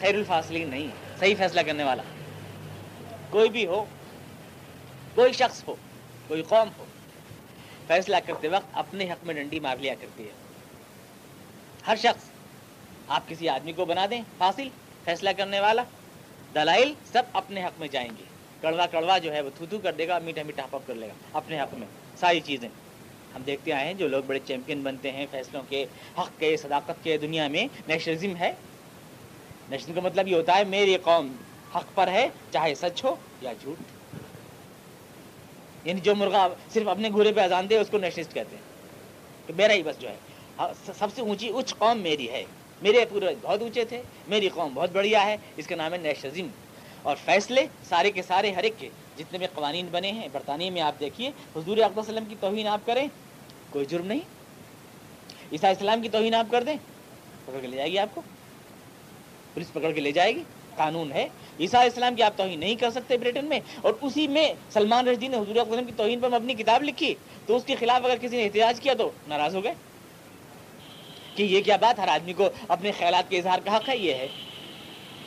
خیر 0.00 0.14
الفاصلین 0.14 0.68
نہیں۔ 0.68 0.88
صحیح 1.18 1.34
فیصلہ 1.38 1.60
کرنے 1.60 1.84
والا۔ 1.84 2.02
کوئی 3.30 3.48
بھی 3.48 3.66
ہو، 3.66 3.84
کوئی 5.14 5.32
شخص 5.32 5.62
ہو 5.68 5.76
کوئی 6.28 6.42
قوم 6.42 6.68
ہو، 6.78 6.84
فیصلہ 7.86 8.16
کرتے 8.26 8.48
وقت 8.48 8.66
اپنے 8.72 9.10
حق 9.10 9.24
میں 9.24 9.34
ڈنڈی 9.34 9.60
مار 9.60 9.76
لیا 9.76 9.94
کرتی 10.00 10.26
ہے۔ 10.26 10.32
ہر 11.86 11.96
شخص، 11.96 12.24
آپ 13.08 13.28
کسی 13.28 13.48
آدمی 13.48 13.72
کو 13.72 13.84
بنا 13.84 14.06
دیں، 14.10 14.22
فاصل، 14.38 14.68
فیصلہ 15.04 15.30
کرنے 15.30 15.60
والا، 15.60 15.84
دلائل، 16.54 16.94
سب 17.12 17.22
اپنے 17.32 17.64
حق 17.64 17.80
میں 17.80 17.88
جائیں 17.88 18.10
گے۔ 18.18 18.24
کڑوا 18.60 18.86
کڑوا 18.86 19.18
جو 19.18 19.32
ہے 19.32 19.40
وہ 19.40 19.50
تھو 19.56 19.66
تھو 19.66 19.78
کر 19.78 19.92
دے 19.92 20.08
گا، 20.08 20.18
میٹھا 20.18 20.42
میٹھا 20.42 20.66
پپ 20.66 20.86
کر 20.86 20.94
لے 20.94 21.08
گا، 21.08 21.12
اپنے 21.32 21.60
حق 21.60 21.74
میں۔ 21.74 21.86
ساری 22.16 22.40
چیزیں۔ 22.40 22.68
ہم 23.34 23.42
دیکھتے 23.42 23.72
آئے 23.72 23.86
ہیں 23.86 23.94
جو 23.94 24.08
لوگ 24.08 24.22
بڑے 24.22 24.38
چیمپئن 24.38 24.82
بنتے 24.82 25.12
ہیں، 25.12 25.26
فیصلوں 25.30 25.62
کے 25.68 25.86
حق 26.18 26.40
کے، 26.40 26.56
صداقت 26.56 27.04
کے 27.04 27.18
دنیا 27.18 27.48
میں۔ 27.48 27.66
نیشنلزم 27.88 28.36
ہے۔ 28.36 28.52
نیشنل 29.68 29.94
کا 29.94 30.00
مطلب 30.00 30.28
یہ 30.28 30.36
ہوتا 30.36 30.56
ہے، 30.56 30.64
میری 30.64 30.96
قوم 30.96 31.36
حق 31.74 31.94
پر 31.94 32.08
ہے، 32.08 32.28
چاہے 32.50 32.74
سچ 32.74 33.04
ہو 33.04 33.16
یا 33.40 33.52
جھوٹ۔ 33.52 33.93
یعنی 35.84 36.00
جو 36.00 36.14
مرغا 36.14 36.48
صرف 36.72 36.88
اپنے 36.88 37.08
گھوڑے 37.08 37.32
پہ 37.32 37.40
اذان 37.40 37.70
دے 37.70 37.78
اس 37.78 37.88
کو 37.90 37.98
نیشنلسٹ 37.98 38.34
کہتے 38.34 38.56
ہیں۔ 38.56 38.62
کہ 39.46 39.52
میرا 39.56 39.72
ہی 39.72 39.82
بس 39.82 39.98
جو 39.98 40.08
ہے۔ 40.08 40.16
ہاں، 40.58 40.92
سب 40.98 41.06
سے 41.14 41.20
اونچی 41.22 41.48
اچ 41.48 41.74
قوم 41.78 41.98
میری 41.98 42.30
ہے۔ 42.30 42.44
میرے 42.82 43.04
پورے 43.10 43.34
بہت 43.42 43.62
اونچے 43.62 43.84
تھے، 43.84 44.02
میری 44.28 44.48
قوم 44.48 44.74
بہت 44.74 44.90
بڑھیا 44.92 45.26
ہے۔ 45.26 45.36
اس 45.56 45.66
کا 45.66 45.76
نام 45.76 45.92
ہے 45.92 45.98
نیشنلزم۔ 45.98 46.46
اور 47.02 47.16
فیصلے 47.24 47.66
سارے 47.88 48.10
کے 48.10 48.22
سارے 48.22 48.50
ہر 48.50 48.62
ایک 48.62 48.72
کے 48.78 48.88
جتنے 49.18 49.38
بھی 49.38 49.46
قوانین 49.54 49.86
بنے 49.90 50.12
ہیں، 50.12 50.28
برطانیہ 50.32 50.70
میں 50.70 50.82
آپ 50.82 51.00
دیکھیے، 51.00 51.30
حضور 51.56 51.76
اقبال 51.76 51.98
وسلم 51.98 52.24
کی 52.24 52.34
توہین 52.40 52.66
آپ 52.66 52.80
کریں، 52.86 53.08
کوئی 53.70 53.84
جرم 53.84 54.06
نہیں۔ 54.06 54.20
عیسیٰ 55.52 55.70
اسلام 55.70 56.02
کی 56.02 56.08
توہین 56.08 56.34
آپ 56.34 56.46
کر 56.50 56.62
دیں، 56.62 56.76
پکڑ 57.44 57.58
کے 57.60 57.66
لے 57.66 57.76
جائے 57.76 57.92
گی 57.92 57.98
آپ 57.98 58.14
کو۔ 58.14 58.20
پولیس 59.54 59.72
پکڑ 59.72 59.92
کے 59.92 60.00
لے 60.00 60.12
جائے 60.12 60.34
گی۔ 60.34 60.42
قانون 60.76 61.12
ہے۔ 61.12 61.28
عیسیٰ 61.60 61.86
اسلام 61.86 62.14
کی 62.14 62.22
آپ 62.22 62.32
توہین 62.36 62.60
نہیں 62.60 62.74
کر 62.74 62.90
سکتے 62.90 63.16
بریٹن 63.16 63.44
میں۔ 63.44 63.60
اور 63.82 63.94
اسی 64.02 64.28
میں 64.28 64.52
سلمان 64.70 65.08
رشدی 65.08 65.28
نے 65.28 65.36
حضور 65.36 65.56
وسلم 65.56 65.84
کی 65.84 65.92
توہین 65.96 66.20
پر 66.20 66.32
اپنی 66.32 66.54
کتاب 66.54 66.82
لکھی۔ 66.82 67.14
تو 67.46 67.56
اس 67.56 67.64
کے 67.64 67.74
خلاف 67.74 68.04
اگر 68.04 68.16
کسی 68.20 68.36
نے 68.36 68.44
احتجاج 68.44 68.80
کیا 68.80 68.94
تو 68.94 69.10
ناراض 69.28 69.56
ہو 69.56 69.64
گئے۔ 69.64 69.74
کہ 71.34 71.42
یہ 71.42 71.62
کیا 71.62 71.76
بات 71.76 71.98
ہر 71.98 72.08
آدمی 72.08 72.32
کو 72.32 72.48
اپنے 72.68 72.90
خیالات 72.92 73.30
کے 73.30 73.38
اظہار 73.38 73.58
کا 73.64 73.76
حق 73.76 73.88
ہے، 73.88 73.96
یہ 73.96 74.14
ہے۔ 74.14 74.28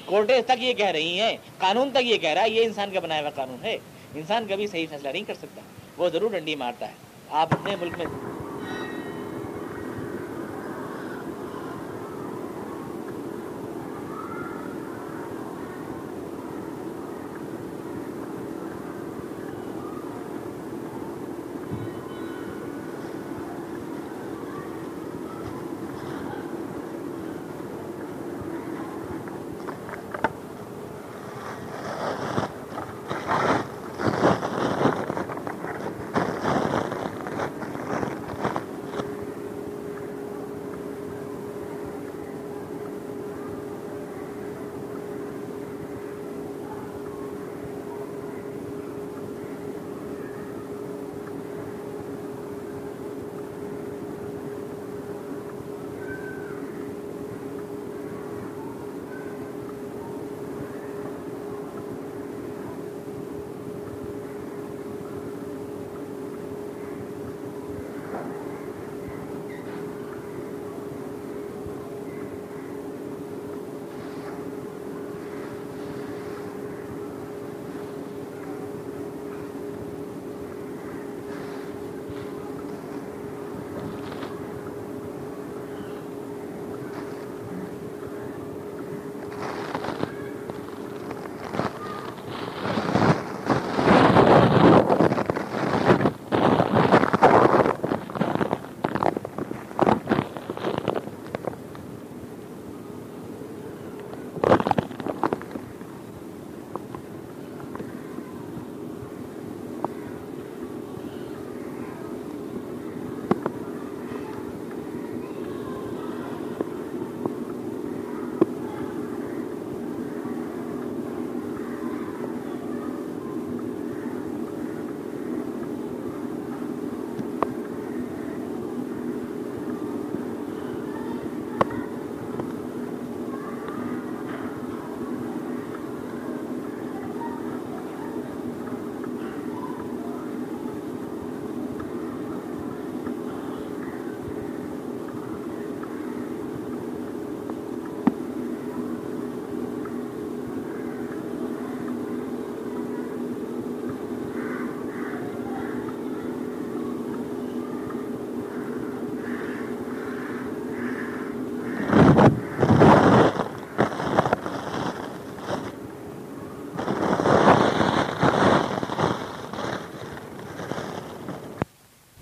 کورٹیں 0.06 0.42
تک 0.42 0.52
یہ 0.60 0.74
کہہ 0.74 0.86
رہی 0.86 1.20
ہیں، 1.20 1.38
قانون 1.58 1.92
تک 1.92 2.04
یہ 2.04 2.18
کہہ 2.18 2.30
رہا 2.30 2.44
ہے، 2.44 2.50
یہ 2.50 2.66
انسان 2.66 2.92
کا 2.92 3.00
بنایا 3.00 3.22
ہوا 3.22 3.30
قانون 3.30 3.64
ہے۔ 3.64 3.78
انسان 4.16 4.46
کبھی 4.50 4.68
صحیح 4.68 4.86
فیصلہ 4.90 5.10
نہیں 5.10 5.24
کر 5.24 5.34
سکتا، 5.34 5.62
وہ 5.98 6.10
ضرور 6.10 6.32
ڈنڈی 6.32 6.56
مارتا 6.56 6.88
ہے۔ 6.88 6.94
آپ 7.30 7.54
اپنے 7.54 7.76
ملک 7.76 7.94
میں 7.98 8.06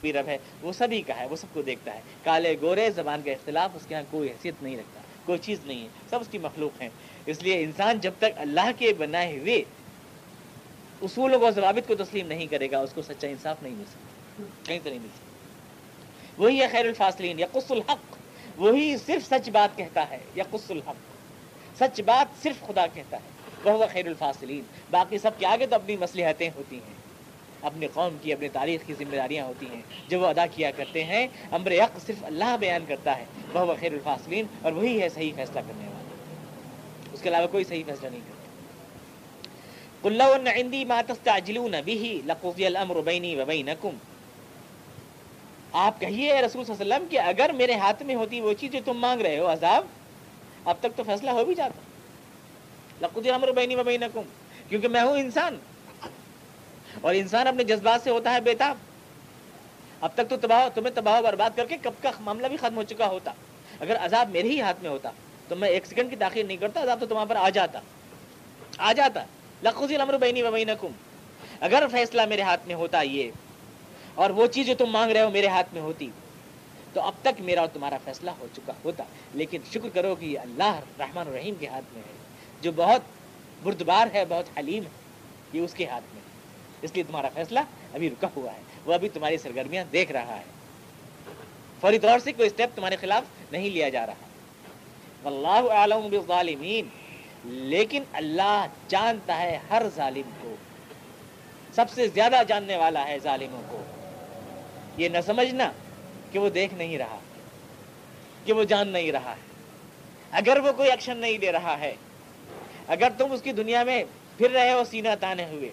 بھی 0.05 0.13
رب 0.13 0.27
ہے، 0.27 0.37
وہ 0.61 0.73
سبھی 0.73 1.01
کا 1.01 1.19
ہے، 1.19 1.25
وہ 1.25 1.35
سب 1.35 1.47
کو 1.53 1.61
دیکھتا 1.61 1.93
ہے۔ 1.93 1.99
کالے 2.23 2.55
گورے، 2.61 2.89
زبان 2.89 3.21
کا 3.25 3.31
اختلاف، 3.31 3.69
اس 3.73 3.85
کے 3.87 3.95
یہاں 3.95 4.03
کوئی 4.11 4.29
حیثیت 4.29 4.63
نہیں 4.63 4.77
رکھتا، 4.77 5.01
کوئی 5.25 5.39
چیز 5.39 5.59
نہیں 5.65 5.83
ہے، 5.83 5.87
سب 6.09 6.21
اس 6.21 6.27
کی 6.27 6.37
مخلوق 6.37 6.81
ہیں۔ 6.81 6.89
اس 7.25 7.43
لیے 7.43 7.63
انسان 7.63 7.99
جب 7.99 8.11
تک 8.17 8.37
اللہ 8.37 8.71
کے 8.77 8.93
بنائے 8.93 9.39
ہوئے 9.39 9.63
اصولوں 11.01 11.39
کو، 11.39 11.51
ضوابط 11.51 11.87
کو 11.87 11.95
تسلیم 11.95 12.27
نہیں 12.27 12.45
کرے 12.45 12.71
گا، 12.71 12.79
اس 12.79 12.93
کو 12.93 13.01
سچا 13.01 13.27
انصاف 13.27 13.63
نہیں 13.63 13.75
مل 13.75 13.83
سکتا۔ 13.85 14.43
کہیں 14.63 14.79
سے 14.83 14.89
نہیں 14.89 14.99
مل 14.99 15.07
سکتا۔ 15.15 16.43
وہی 16.43 16.61
ہے 16.61 16.67
خیر 16.67 16.85
الفاصلین، 16.85 17.39
یا 17.39 17.47
قص 17.51 17.71
الحق۔ 17.71 18.15
وہی 18.57 18.97
صرف 18.97 19.29
سچ 19.29 19.49
بات 19.49 19.77
کہتا 19.77 20.09
ہے، 20.09 20.19
یا 20.35 20.43
قص 20.49 20.71
الحق۔ 20.71 20.95
سچ 21.77 22.01
بات 22.01 22.43
صرف 22.43 22.67
خدا 22.67 22.87
کہتا 22.87 23.17
ہے، 23.17 23.29
وہ 23.71 23.85
خیر 23.91 24.07
الفاصلین۔ 24.07 24.63
باقی 24.91 25.17
سب 25.17 25.31
کے 25.37 25.45
آگے 25.45 25.67
تو 25.67 25.75
اپنی 25.75 25.97
مصلحتیں 25.97 26.49
ہوتی 26.55 26.75
ہیں۔ 26.75 27.04
اپنی 27.65 27.87
قوم 27.93 28.17
کی 28.21 28.33
اپنی 28.33 28.49
تاریخ 28.49 28.87
کی 28.87 28.93
ذمہ 28.93 29.15
داریاں 29.15 29.45
ہوتی 29.45 29.65
ہیں۔ 29.73 29.81
جو 30.07 30.19
وہ 30.19 30.27
ادا 30.27 30.45
کیا 30.45 30.71
کرتے 30.71 31.03
ہیں، 31.03 31.27
امر 31.51 31.71
حق 31.71 31.99
صرف 32.05 32.23
اللہ 32.23 32.57
بیان 32.59 32.85
کرتا 32.87 33.17
ہے 33.17 33.25
وہ 33.53 33.73
خیر 33.79 33.93
الفاصلین، 33.93 34.45
اور 34.61 34.71
وہی 34.71 35.01
ہے 35.01 35.09
صحیح 35.09 35.31
فیصلہ 35.35 35.59
کرنے 35.67 35.87
والا۔ 35.87 36.15
اس 37.13 37.21
کے 37.21 37.29
علاوہ 37.29 37.47
کوئی 37.47 37.63
صحیح 37.63 37.83
فیصلہ 37.85 38.09
نہیں 38.09 38.19
کرتا۔ 38.19 38.35
عندي 40.47 40.83
ما 40.83 41.01
تستعجلون 41.07 41.71
به 41.71 42.21
لقضي 42.25 42.65
الامر 42.65 43.01
بيني 43.01 43.35
وبينكم۔ 43.35 43.89
آپ 45.71 45.99
کہیے 45.99 46.41
رسول 46.41 46.65
صلی 46.65 46.75
اللہ 46.79 46.93
علیہ 46.93 46.95
وسلم 46.95 47.07
کہ 47.09 47.19
اگر 47.19 47.49
میرے 47.53 47.73
ہاتھ 47.73 48.03
میں 48.03 48.15
ہوتی 48.15 48.41
وہ 48.41 48.53
چیز 48.53 48.71
جو 48.71 48.79
تم 48.85 48.93
مانگ 48.93 49.21
رہے 49.21 49.39
ہو، 49.39 49.53
عذاب، 49.53 49.85
اب 50.65 50.75
تک 50.79 50.97
تو 50.97 51.03
فیصلہ 51.03 51.29
ہو 51.29 51.45
بھی 51.45 51.55
جاتا۔ 51.55 51.81
لقضي 53.01 53.29
الامر 53.29 53.51
بيني 53.51 53.75
وبينكم، 53.75 54.21
کیونکہ 54.69 54.87
میں 54.87 55.01
ہوں 55.01 55.17
انسان۔ 55.17 55.57
اور 57.01 57.13
انسان 57.15 57.47
اپنے 57.47 57.63
جذبات 57.63 58.01
سے 58.03 58.09
ہوتا 58.09 58.33
ہے 58.33 58.41
بیتاب 58.41 58.77
اب 60.01 60.09
تک 60.13 60.29
تو 60.29 60.37
تباہ 60.37 60.67
تمہیں 60.75 60.95
تباہ 60.95 61.21
برباد 61.21 61.49
کر 61.55 61.65
کے 61.65 61.77
کب 61.81 62.01
کا 62.01 62.11
معاملہ 62.19 62.47
بھی 62.47 62.57
ختم 62.57 62.77
ہو 62.77 62.83
چکا 62.83 63.07
ہوتا۔ 63.07 63.31
اگر 63.79 63.95
عذاب 63.97 64.29
میرے 64.29 64.49
ہی 64.49 64.61
ہاتھ 64.61 64.81
میں 64.81 64.89
ہوتا 64.89 65.11
تو 65.47 65.55
میں 65.55 65.69
ایک 65.69 65.85
سیکنڈ 65.85 66.09
کی 66.09 66.15
تاخیر 66.15 66.45
نہیں 66.45 66.57
کرتا، 66.57 66.81
عذاب 66.83 66.99
تو 66.99 67.05
تمہاں 67.05 67.25
پر 67.25 67.35
آ 67.35 67.49
جاتا۔ 67.49 67.79
آ 68.77 68.93
جاتا۔ 68.93 69.25
لخوزی 69.63 69.95
الامر 69.95 70.17
بینی 70.17 70.41
و 70.41 70.51
بینکم۔ 70.51 70.91
اگر 71.59 71.83
فیصلہ 71.91 72.25
میرے 72.25 72.41
ہاتھ 72.41 72.67
میں 72.67 72.75
ہوتا 72.75 73.01
یہ، 73.01 73.31
اور 74.15 74.29
وہ 74.29 74.47
چیز 74.47 74.67
جو 74.67 74.73
تم 74.77 74.89
مانگ 74.91 75.11
رہے 75.11 75.21
ہو 75.21 75.29
میرے 75.29 75.47
ہاتھ 75.47 75.73
میں 75.73 75.81
ہوتی، 75.81 76.09
تو 76.93 77.01
اب 77.01 77.13
تک 77.21 77.41
میرا 77.41 77.59
اور 77.59 77.69
تمہارا 77.73 77.97
فیصلہ 78.03 78.31
ہو 78.39 78.47
چکا 78.53 78.73
ہوتا۔ 78.85 79.03
لیکن 79.33 79.61
شکر 79.71 79.89
کرو 79.93 80.15
کہ 80.15 80.25
یہ 80.25 80.39
اللہ 80.39 80.79
رحمان 80.99 81.27
الرحیم 81.27 81.55
کے 81.55 81.67
ہاتھ 81.67 81.93
میں 81.93 82.01
ہے، 82.01 82.13
جو 82.61 82.71
بہت 82.75 83.01
بردبار 83.63 84.07
ہے، 84.13 84.23
بہت 84.29 84.57
حلیم 84.57 84.83
ہے، 84.83 84.89
یہ 85.53 85.61
اس 85.61 85.73
کے 85.73 85.85
ہاتھ 85.85 86.13
میں 86.13 86.21
اس 86.85 86.91
لیے 86.93 87.03
تمہارا 87.03 87.29
فیصلہ 87.33 87.59
ابھی 87.93 88.09
رکا 88.09 88.27
ہوا 88.35 88.51
ہے۔ 88.51 88.61
وہ 88.85 88.93
ابھی 88.93 89.09
تمہاری 89.09 89.37
سرگرمیاں 89.37 89.85
دیکھ 89.91 90.11
رہا 90.11 90.37
ہے۔ 90.37 90.43
فوری 91.81 91.99
طور 91.99 92.19
سے 92.19 92.31
کوئی 92.31 92.47
اسٹیپ 92.47 92.69
تمہارے 92.75 92.95
خلاف 92.95 93.23
نہیں 93.51 93.69
لیا 93.69 93.89
جا 93.89 94.05
رہا۔ 94.05 94.13
واللہ 95.23 95.73
عالم 95.73 96.07
بالظالمین۔ 96.09 96.87
لیکن 97.47 98.03
اللہ 98.13 98.65
جانتا 98.87 99.39
ہے 99.39 99.59
ہر 99.69 99.83
ظالم 99.95 100.29
کو۔ 100.41 100.55
سب 101.75 101.85
سے 101.89 102.07
زیادہ 102.07 102.41
جاننے 102.47 102.77
والا 102.77 103.07
ہے 103.07 103.19
ظالموں 103.19 103.61
کو۔ 103.69 103.83
یہ 104.97 105.09
نہ 105.09 105.17
سمجھنا 105.25 105.71
کہ 106.31 106.39
وہ 106.39 106.49
دیکھ 106.49 106.73
نہیں 106.73 106.97
رہا، 106.97 107.19
کہ 108.45 108.53
وہ 108.53 108.63
جان 108.63 108.87
نہیں 108.87 109.11
رہا 109.11 109.31
ہے۔ 109.31 109.41
اگر 110.31 110.57
وہ 110.57 110.71
کوئی 110.71 110.91
ایکشن 110.91 111.17
نہیں 111.17 111.37
دے 111.37 111.51
رہا 111.51 111.79
ہے، 111.79 111.95
اگر 112.87 113.09
تم 113.17 113.31
اس 113.31 113.41
کی 113.41 113.51
دنیا 113.51 113.83
میں 113.83 114.03
پھر 114.37 114.51
رہے 114.51 114.73
ہو 114.73 114.83
سینہ 114.83 115.09
تانے 115.19 115.45
ہوئے 115.45 115.69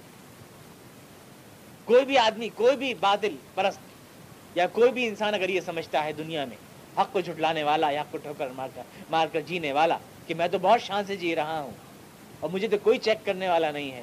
کوئی 1.93 2.05
بھی 2.05 2.19
آدمی، 2.19 2.49
کوئی 2.55 2.77
بھی 2.77 2.93
بادل 3.01 3.35
پرست 3.55 4.57
یا 4.57 4.67
کوئی 4.73 4.91
بھی 4.93 5.07
انسان 5.07 5.35
اگر 5.35 5.49
یہ 5.49 5.61
سمجھتا 5.65 6.05
ہے 6.05 6.13
دنیا 6.19 6.45
میں، 6.45 6.57
حق 6.99 7.13
کو 7.13 7.21
جھٹلانے 7.21 7.63
والا، 7.63 7.91
یا 7.91 8.01
حق 8.01 8.11
کو 8.13 8.19
ٹھوکر 8.23 8.49
مار 8.57 8.69
کر 8.75 8.83
مار 9.11 9.27
کر 9.33 9.41
جینے 9.47 9.73
والا، 9.73 9.97
کہ 10.27 10.35
میں 10.35 10.47
تو 10.53 10.59
بہت 10.63 10.83
شان 10.83 11.05
سے 11.07 11.17
جی 11.17 11.35
رہا 11.37 11.61
ہوں 11.61 11.71
اور 12.41 12.51
مجھے 12.51 12.69
تو 12.69 12.77
کوئی 12.83 12.99
چیک 12.99 13.25
کرنے 13.27 13.49
والا 13.49 13.71
نہیں 13.71 13.91
ہے 13.93 14.03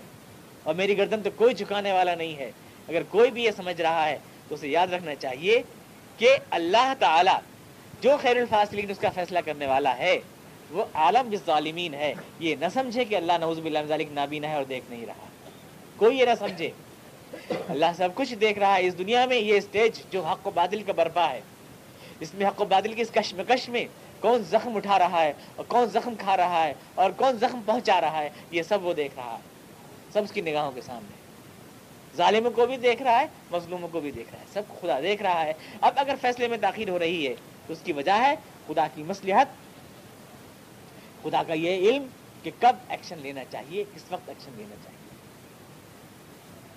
اور 0.63 0.75
میری 0.75 0.97
گردن 0.97 1.21
تو 1.23 1.29
کوئی 1.35 1.53
جھکانے 1.53 1.91
والا 1.91 2.15
نہیں 2.15 2.35
ہے، 2.37 2.49
اگر 2.87 3.03
کوئی 3.09 3.31
بھی 3.31 3.43
یہ 3.43 3.51
سمجھ 3.57 3.79
رہا 3.81 4.05
ہے 4.05 4.17
تو 4.47 4.55
اسے 4.55 4.67
یاد 4.67 4.93
رکھنا 4.93 5.15
چاہیے 5.15 5.61
کہ 6.19 6.35
اللہ 6.57 6.93
تعالی 6.99 7.37
جو 8.01 8.17
خیر 8.21 8.37
الفاصلین 8.37 8.91
اس 8.91 8.99
کا 8.99 9.09
فیصلہ 9.15 9.39
کرنے 9.45 9.67
والا 9.67 9.97
ہے، 9.97 10.19
وہ 10.71 10.83
عالم 10.93 11.29
جس 11.31 11.39
ظالمین 11.45 11.93
ہے۔ 11.93 12.13
یہ 12.39 12.55
نہ 12.59 12.65
سمجھے 12.73 13.05
کہ 13.05 13.15
اللہ 13.15 13.37
نوز 13.41 13.59
باللہ 13.59 13.85
ذالک 13.87 14.11
نابینا 14.13 14.49
ہے 14.49 14.55
اور 14.55 14.69
دیکھ 14.69 14.85
نہیں 14.89 15.05
رہا۔ 15.05 15.27
کوئی 15.97 16.19
یہ 16.19 16.25
نہ 16.25 16.35
سمجھے 16.39 16.69
اللہ 17.69 17.85
سب 17.97 18.09
کچھ 18.15 18.33
دیکھ 18.33 18.59
رہا 18.59 18.75
ہے، 18.75 18.87
اس 18.87 18.97
دنیا 18.97 19.25
میں 19.25 19.37
یہ 19.37 19.57
اسٹیج 19.57 19.91
جو 20.11 20.25
حق 20.25 20.47
و 20.47 20.51
بادل 20.51 20.83
کا 20.83 20.93
برپا 20.93 21.29
ہے۔ 21.29 21.41
اس 22.19 22.33
میں 22.33 22.47
حق 22.47 22.61
و 22.61 22.65
بادل 22.65 22.93
کی 22.93 23.01
اس 23.01 23.09
کشمکش 23.11 23.69
میں 23.69 23.85
کون 24.19 24.43
زخم 24.43 24.75
اٹھا 24.75 24.99
رہا 24.99 25.21
ہے 25.21 25.33
اور 25.55 25.65
کون 25.65 25.85
زخم 25.85 26.13
کھا 26.19 26.37
رہا 26.37 26.67
ہے 26.67 26.73
اور 26.95 27.11
کون 27.11 27.37
زخم 27.37 27.61
پہنچا 27.65 28.01
رہا 28.01 28.23
ہے، 28.23 28.29
یہ 28.51 28.63
سب 28.63 28.85
وہ 28.85 28.93
دیکھ 28.93 29.13
رہا 29.15 29.33
ہے۔ 29.33 29.37
سب 30.13 30.23
اس 30.23 30.31
کی 30.31 30.41
نگاہوں 30.41 30.71
کے 30.71 30.81
سامنے۔ 30.81 31.15
ظالموں 32.17 32.51
کو 32.51 32.65
بھی 32.65 32.77
دیکھ 32.77 33.01
رہا 33.01 33.19
ہے، 33.19 33.25
مظلوموں 33.51 33.89
کو 33.91 33.99
بھی 33.99 34.11
دیکھ 34.11 34.29
رہا 34.31 34.39
ہے۔ 34.39 34.45
سب 34.53 34.61
خدا 34.81 34.99
دیکھ 34.99 35.21
رہا 35.21 35.45
ہے۔ 35.45 35.53
اب 35.81 35.93
اگر 35.95 36.15
فیصلے 36.21 36.47
میں 36.47 36.57
تاخیر 36.61 36.89
ہو 36.89 36.99
رہی 36.99 37.27
ہے، 37.27 37.33
تو 37.67 37.73
اس 37.73 37.79
کی 37.83 37.93
وجہ 37.93 38.11
ہے 38.11 38.35
خدا 38.67 38.87
کی 38.95 39.03
مصلحت۔ 39.03 39.47
خدا 41.23 41.43
کا 41.43 41.53
یہ 41.53 41.89
علم 41.89 42.07
کہ 42.43 42.51
کب 42.59 42.75
ایکشن 42.89 43.17
لینا 43.17 43.41
چاہیے، 43.51 43.83
کس 43.95 44.01
وقت 44.11 44.29
ایکشن 44.29 44.51
لینا 44.57 44.75
چاہیے۔ 44.83 45.18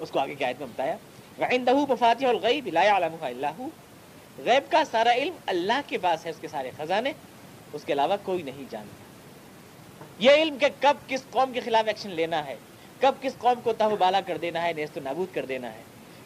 اس 0.02 0.10
کو 0.10 0.18
آگے 0.18 0.34
کیا 0.34 0.52
میں 0.60 0.66
بتایا۔ 0.66 0.96
غیب 4.44 4.70
کا 4.70 4.84
سارا 4.90 5.12
علم 5.12 5.34
اللہ 5.46 5.80
کے 5.86 5.98
پاس 5.98 6.24
ہے، 6.24 6.30
اس 6.30 6.36
کے 6.40 6.48
سارے 6.48 6.70
خزانے۔ 6.76 7.12
اس 7.72 7.84
کے 7.84 7.92
علاوہ 7.92 8.16
کوئی 8.22 8.42
نہیں 8.42 8.64
جانتا۔ 8.70 9.04
یہ 10.18 10.30
علم 10.30 10.58
کہ 10.58 10.66
کب 10.80 10.96
کس 11.08 11.22
قوم 11.30 11.52
کے 11.52 11.60
خلاف 11.60 11.84
ایکشن 11.86 12.10
لینا 12.10 12.46
ہے۔ 12.46 12.56
کب 13.00 13.12
کس 13.20 13.32
قوم 13.38 13.60
کو 13.60 13.72
تہ 13.72 13.84
بالا 13.98 14.20
کر 14.20 14.38
دینا 14.38 14.62
ہے، 14.62 14.72
نیست 14.72 14.96
و 14.96 15.00
نابود 15.00 15.34
کر 15.34 15.46
دینا 15.46 15.72
ہے۔ 15.72 15.82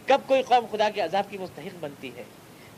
کب 0.06 0.20
کوئی 0.26 0.42
قوم 0.42 0.66
خدا 0.72 0.90
کے 0.90 1.00
عذاب 1.00 1.24
کی 1.30 1.38
مستحق 1.38 1.76
بنتی 1.80 2.10
ہے۔ 2.16 2.24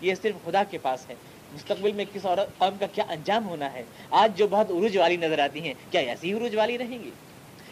یہ 0.01 0.15
صرف 0.15 0.35
خدا 0.45 0.65
کے 0.65 0.79
پاس 0.79 1.11
ہے۔ 1.11 1.15
مستقبل 1.53 1.93
میں 1.93 2.05
کس 2.13 2.27
اور 2.27 2.39
قوم 2.59 2.77
کا 2.81 2.87
کیا 2.87 3.05
انجام 3.09 3.49
ہونا 3.49 3.73
ہے۔ 3.73 3.83
آج 4.11 4.39
جو 4.39 4.49
بہت 4.49 4.71
عروج 4.71 4.97
والی 4.97 5.17
نظر 5.17 5.39
آتی 5.39 5.61
ہیں، 5.61 5.75
کیا 5.91 6.01
ایسی 6.01 6.33
عروج 6.33 6.57
والی 6.57 6.79
رہیں 6.79 6.99
گی؟ 6.99 7.11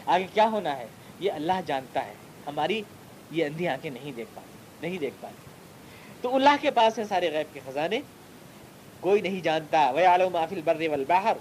آگے 0.06 0.26
کیا 0.34 0.48
ہونا 0.48 0.76
ہے؟ 0.76 0.86
یہ 1.20 1.32
اللہ 1.32 1.52
جانتا 1.66 2.04
ہے۔ 2.06 2.12
ہماری 2.46 2.82
یہ 3.30 3.44
اندھی 3.44 3.68
آنکھیں 3.68 3.90
نہیں 3.90 4.12
دیکھ 4.12 4.28
پاتی، 4.34 4.88
نہیں 4.88 4.98
دیکھ 4.98 5.14
پاتی۔ 5.20 5.50
تو 6.20 6.34
اللہ 6.34 6.56
کے 6.60 6.70
پاس 6.70 6.98
ہے 6.98 7.04
سارے 7.04 7.32
غیب 7.32 7.54
کے 7.54 7.60
خزانے۔ 7.66 8.00
کوئی 9.00 9.20
نہیں 9.20 9.40
جانتا۔ 9.40 9.90
وہ 9.90 10.00
عالم 10.00 10.32
محفل 10.32 10.60
بر 10.64 10.76
والبحر۔ 10.88 11.36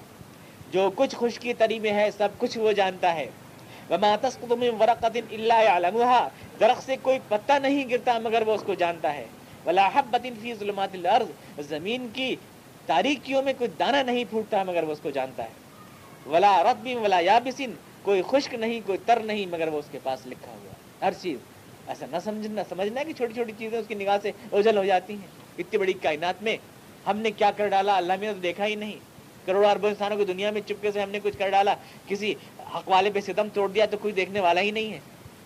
جو 0.72 0.90
کچھ 0.96 1.16
خشکی 1.16 1.54
تری 1.54 1.80
میں 1.80 1.92
ہے، 1.92 2.10
سب 2.18 2.30
کچھ 2.38 2.58
وہ 2.58 2.72
جانتا 2.72 3.16
ہے۔ 3.16 3.30
وما 3.90 4.16
تسقط 4.22 4.52
من 4.52 4.70
ورقة 4.80 5.20
الا 5.32 5.62
يعلمها۔ 5.62 6.28
درخت 6.60 6.86
سے 6.86 6.96
کوئی 7.02 7.20
پتہ 7.28 7.54
نہیں 7.54 7.90
گرتا، 7.90 8.20
مگر 8.20 8.44
وہ 8.48 8.54
اس 8.54 8.62
کو 8.66 8.74
جانتا 8.74 9.14
ہے۔ 9.14 9.26
ولا 9.66 9.90
حبت 9.94 10.28
فی 10.42 10.54
ظلمات 10.54 10.90
الارض 10.94 11.60
زمین 11.68 12.08
کی 12.14 12.36
تاریکیوں 12.86 13.42
میں 13.42 13.54
کوئی 13.58 13.70
دانہ 13.80 13.98
نہیں 13.98 14.26
پھوٹتا، 14.30 14.64
مگر 14.64 14.84
وہ 14.84 14.92
اس 14.92 15.00
کو 15.00 15.10
جانتا 15.10 15.44
ہے۔ 15.44 15.50
ولا 16.30 16.64
رتب 16.64 16.88
ولا 17.02 17.20
یابسن 17.20 17.72
کوئی 18.02 18.22
خشک 18.28 18.54
نہیں، 18.54 18.82
کوئی 18.86 18.98
تر 19.06 19.20
نہیں، 19.20 19.46
مگر 19.46 19.68
وہ 19.68 19.80
اس 19.80 19.86
کے 19.92 20.00
پاس 20.04 20.28
لکھا 20.28 20.52
ہوا 20.52 21.08
ہر 21.08 21.14
چیز۔ 21.22 21.38
ایسا 21.88 22.06
نہ 22.12 22.18
سمجھنا 22.24 22.62
سمجھنا 22.70 23.04
کہ 23.04 23.14
چھوٹی 23.14 23.34
چھوٹی 23.34 23.52
چیزیں 23.58 23.80
اس 23.80 23.86
کی 23.88 23.96
نگاہ 23.96 24.18
سے 24.22 24.32
اوجھل 24.50 24.78
ہو 24.78 24.86
جاتی 24.86 25.14
ہیں۔ 25.14 25.28
اتنی 25.58 25.78
بڑی 25.78 25.94
کائنات 25.94 26.44
میں 26.44 26.58
ہم 27.08 27.18
نے 27.18 27.32
کیا 27.32 27.52
کر 27.58 27.68
ڈالا؟ 27.68 27.98
اللہ 27.98 28.14
نے 28.20 28.34
تو 28.34 28.40
دیکھا 28.40 28.66
ہی 28.66 28.76
نہیں۔ 28.76 29.00
کروڑوں 29.46 29.70
اربوں 29.70 29.90
انسانوں 29.90 30.18
کی 30.18 30.26
دنیا 30.26 30.52
میں 30.52 30.62
چپکے 30.66 30.92
سے 30.92 31.02
ہم 31.02 31.10
نے 31.10 31.20
کچھ 31.24 31.38
کر 31.38 31.50
ڈالا۔ 31.50 31.76
کسی 32.08 32.36
حق 32.76 32.90
والے 32.90 33.10
پہ 33.14 33.20
ستم 33.20 33.48
توڑ 33.54 33.70
دیا 33.70 33.86
تو 33.86 33.98
کوئی 33.98 34.14
دیکھنے 34.14 34.40
والا 34.40 34.62
ہی 34.62 34.72
نہیں 34.72 34.94
ہے۔ 34.94 35.00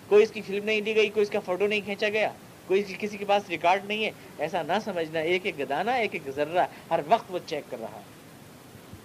کوئی 0.08 0.22
اس 0.22 0.30
کی 0.30 0.42
فلم 0.42 0.64
نہیں 0.64 0.80
دی 0.80 0.96
گئی، 0.96 1.08
کوئی 1.08 1.22
اس 1.22 1.30
کا 1.30 1.40
فوٹو 1.40 1.66
نہیں 1.66 1.80
کھینچا 1.80 2.08
گیا۔ 2.08 2.30
کوئی 2.66 2.82
کسی 2.98 3.16
کے 3.16 3.24
پاس 3.24 3.42
ریکارڈ 3.48 3.84
نہیں 3.84 4.04
ہے۔ 4.04 4.10
ایسا 4.38 4.62
نہ 4.62 4.72
سمجھنا، 4.84 5.20
ایک 5.20 5.46
ایک 5.46 5.58
گدانا، 5.58 5.92
ایک 5.92 6.10
ایک 6.12 6.30
ذرہ 6.34 6.66
ہر 6.90 7.00
وقت 7.08 7.24
وہ 7.28 7.38
چیک 7.46 7.70
کر 7.70 7.76
رہا 7.80 7.98
ہے۔ 7.98 8.02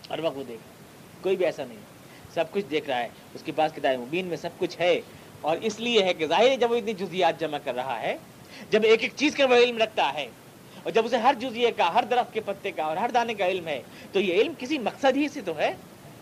ہر 0.10 0.20
وقت 0.20 0.38
وہ 0.38 0.44
دیکھ 0.48 0.62
کوئی 1.24 1.36
بھی 1.36 1.46
ایسا 1.46 1.66
نہیں 1.66 1.78
سب 2.34 2.52
کچھ 2.52 2.66
دیکھ 2.72 2.90
رہا 2.90 3.00
ہے۔ 3.00 3.08
اس 3.34 3.44
کے 3.44 3.52
پاس 3.52 3.72
کتاب 3.76 4.00
مبین 4.00 4.26
میں 4.26 4.38
سب 4.38 4.50
کچھ 4.58 4.80
ہے۔ 4.80 5.02
اور 5.46 5.58
اس 5.62 5.80
لیے 5.80 6.04
ہے 6.04 6.14
کہ 6.14 6.28
ظاہر 6.28 6.50
ہے 6.50 6.58
جب 6.58 6.72
وہ 6.72 6.76
اتنی 6.76 6.94
جزیات 7.00 7.40
جمع 7.40 7.58
کر 7.64 7.76
رہا 7.76 8.00
ہے، 8.02 8.16
جب 8.70 8.84
ایک 8.84 9.04
ایک 9.04 9.14
چیز 9.16 9.36
کا 9.36 9.46
وہ 9.50 9.56
علم 9.64 9.78
رکھتا 9.78 10.12
ہے، 10.14 10.28
اور 10.84 10.92
جب 10.92 11.06
اسے 11.06 11.18
ہر 11.18 11.34
جزیے 11.40 11.72
کا، 11.78 11.94
ہر 11.94 12.04
درخت 12.10 12.34
کے 12.34 12.42
پتے 12.46 12.72
کا 12.72 12.84
اور 12.84 12.98
ہر 12.98 13.10
دانے 13.14 13.34
کا 13.34 13.48
علم 13.48 13.68
ہے، 13.68 13.82
تو 14.12 14.20
یہ 14.20 14.42
علم 14.42 14.54
کسی 14.60 14.80
مقصد 14.80 15.18
ہی 15.18 15.28
سے 15.34 15.42
تو 15.46 15.58
ہے 15.58 15.72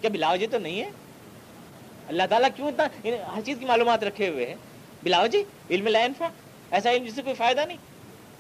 کیا 0.02 0.10
بلاؤ 0.14 0.36
تو 0.52 0.60
نہیں 0.60 0.82
ہے؟ 0.82 0.90
اللہ 2.08 2.24
تعالیٰ 2.30 2.50
کیوں 2.56 2.68
اتنا 2.68 2.88
ہر 3.36 3.42
چیز 3.46 3.58
کی 3.60 3.66
معلومات 3.66 4.04
رکھے 4.04 4.30
ہوئے 4.30 4.46
ہیں؟ 4.46 4.56
بلاؤ 5.04 5.28
جی 5.28 5.44
علم 5.70 5.88
لائنفا 5.88 6.28
ایسا 6.72 6.92
علم 6.92 7.06
جس 7.06 7.16
سے 7.16 7.22
کوئی 7.22 7.36
فائدہ 7.36 7.66
نہیں، 7.68 7.78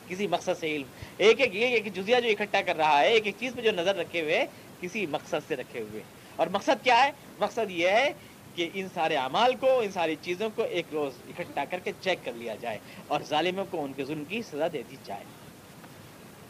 کسی 0.08 0.28
مقصد 0.28 0.60
سے 0.60 0.76
علم۔ 0.76 0.88
ایک 1.18 1.42
ایک، 1.42 1.56
یہ 1.56 1.68
ایک 1.68 1.94
جزیا 1.96 2.20
جو 2.20 2.30
اکٹھا 2.30 2.62
کر 2.62 2.76
رہا 2.78 3.00
ہے، 3.00 3.10
ایک 3.10 3.26
ایک 3.26 3.36
چیز 3.40 3.54
پہ 3.56 3.62
جو 3.62 3.72
نظر 3.72 3.96
رکھے 3.96 4.22
ہوئے 4.22 4.46
کسی 4.82 5.06
مقصد 5.10 5.48
سے 5.48 5.56
رکھے 5.56 5.82
ہوئے 5.82 6.02
اور 6.36 6.48
مقصد 6.52 6.84
کیا 6.84 7.04
ہے؟ 7.04 7.12
مقصد 7.40 7.72
یہ 7.72 7.90
ہے 7.90 8.12
کہ 8.56 8.70
ان 8.74 8.88
سارے 8.94 9.16
اعمال 9.16 9.56
کو، 9.60 9.80
ان 9.80 9.92
ساری 9.92 10.16
چیزوں 10.22 10.50
کو 10.56 10.64
ایک 10.64 10.86
روز 10.94 11.14
اکٹھا 11.30 11.66
کر 11.66 11.80
کے 11.80 11.92
چیک 12.02 12.20
کر 12.24 12.32
لیا 12.34 12.56
جائے 12.62 12.78
اور 13.08 13.22
ظالموں 13.22 13.66
کو 13.70 13.84
ان 13.84 13.94
کے 13.94 14.06
ظلم 14.06 14.24
کی 14.26 14.42
سزا 14.42 14.68
دے 14.74 14.84
دی 14.92 14.96
جائے۔ 15.06 15.24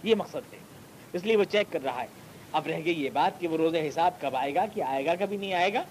یہ 0.03 0.15
مقصد 0.15 0.53
ہے۔ 0.53 0.57
اس 1.13 1.23
لیے 1.23 1.37
وہ 1.37 1.43
چیک 1.43 1.67
کر 1.71 1.79
رہا 1.83 2.01
ہے۔ 2.01 2.07
اب 2.51 2.67
رہ 2.67 2.79
گئی 2.85 3.03
یہ 3.03 3.09
بات 3.13 3.39
کہ 3.39 3.47
وہ 3.47 3.57
روز 3.57 3.75
حساب 3.75 4.21
کب 4.21 4.35
آئے 4.35 4.55
گا، 4.55 4.65
کہ 4.73 4.83
آئے 4.83 5.05
گا 5.05 5.15
کبھی 5.19 5.37
نہیں 5.37 5.53
آئے 5.53 5.73
گا؟ 5.73 5.83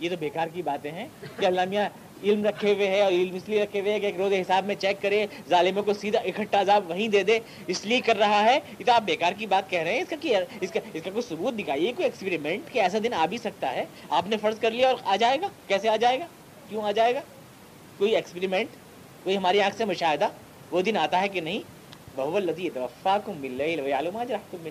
یہ 0.00 0.08
تو 0.08 0.16
بیکار 0.16 0.48
کی 0.52 0.62
باتیں 0.62 0.90
ہیں 0.90 1.08
کہ 1.38 1.46
اللہ 1.46 1.60
میاں 1.68 1.88
علم 2.22 2.44
رکھے 2.46 2.72
ہوئے 2.72 2.86
ہے 2.86 3.00
اور 3.00 3.12
علم 3.12 3.34
اس 3.34 3.42
لیے 3.46 3.62
رکھے 3.62 3.80
ہوئے 3.80 3.92
ہے 3.92 4.00
کہ 4.00 4.06
ایک 4.06 4.16
روز 4.18 4.32
حساب 4.32 4.64
میں 4.64 4.74
چیک 4.74 5.02
کرے 5.02 5.26
ظالموں 5.48 5.82
کو 5.82 5.92
سیدھا 5.92 6.20
اکٹھا 6.20 6.60
عذاب 6.60 6.90
وہیں 6.90 7.08
دے 7.08 7.22
دے 7.22 7.38
اس 7.66 7.84
لیے 7.86 8.00
کر 8.00 8.16
رہا 8.16 8.44
ہے، 8.44 8.58
یہ 8.78 8.84
تو 8.84 8.92
آپ 8.92 9.02
بیکار 9.02 9.32
کی 9.38 9.46
بات 9.46 9.70
کہہ 9.70 9.82
رہے 9.82 9.92
ہیں۔ 9.92 10.00
اس 10.00 10.08
کا 10.08 10.16
کیا 10.20 10.40
اس 10.60 10.70
کا 10.70 10.80
اس 10.92 11.02
کا 11.04 11.10
کوئی 11.10 11.22
ثبوت 11.22 11.54
دکھائیے 11.58 11.92
کوئی 11.92 12.04
ایکسپیریمنٹ 12.04 12.72
کہ 12.72 12.78
ایسا 12.78 12.98
دن 13.04 13.14
آ 13.14 13.26
بھی 13.26 13.38
سکتا 13.38 13.72
ہے۔ 13.72 13.84
آپ 14.10 14.28
نے 14.28 14.36
فرض 14.36 14.58
کر 14.58 14.70
لیا 14.70 14.88
اور 14.88 14.96
آ 15.04 15.16
جائے 15.16 15.40
گا؟ 15.40 15.48
کیسے 15.66 15.88
آ 15.88 15.96
جائے 15.96 16.18
گا؟ 16.18 16.26
کیوں 16.68 16.82
آ 16.82 16.92
جائے 16.92 17.14
گا؟ 17.14 17.20
کوئی 17.98 18.14
ایکسپیریمنٹ 18.14 18.68
کوئی 19.22 19.36
ہماری 19.36 19.60
آنکھ 19.60 19.76
سے 19.76 19.84
مشاہدہ؟ 19.84 20.28
وہ 20.70 20.82
دن 20.82 20.96
آتا 20.96 21.20
ہے 21.20 21.28
کہ 21.28 21.40
نہیں؟ 21.40 21.60
بہو 22.16 22.38
لذیذ 22.38 22.74
توفاکم 22.74 23.32
باللیل 23.40 23.80
ویعلم 23.80 24.16
اجرحکم 24.16 24.68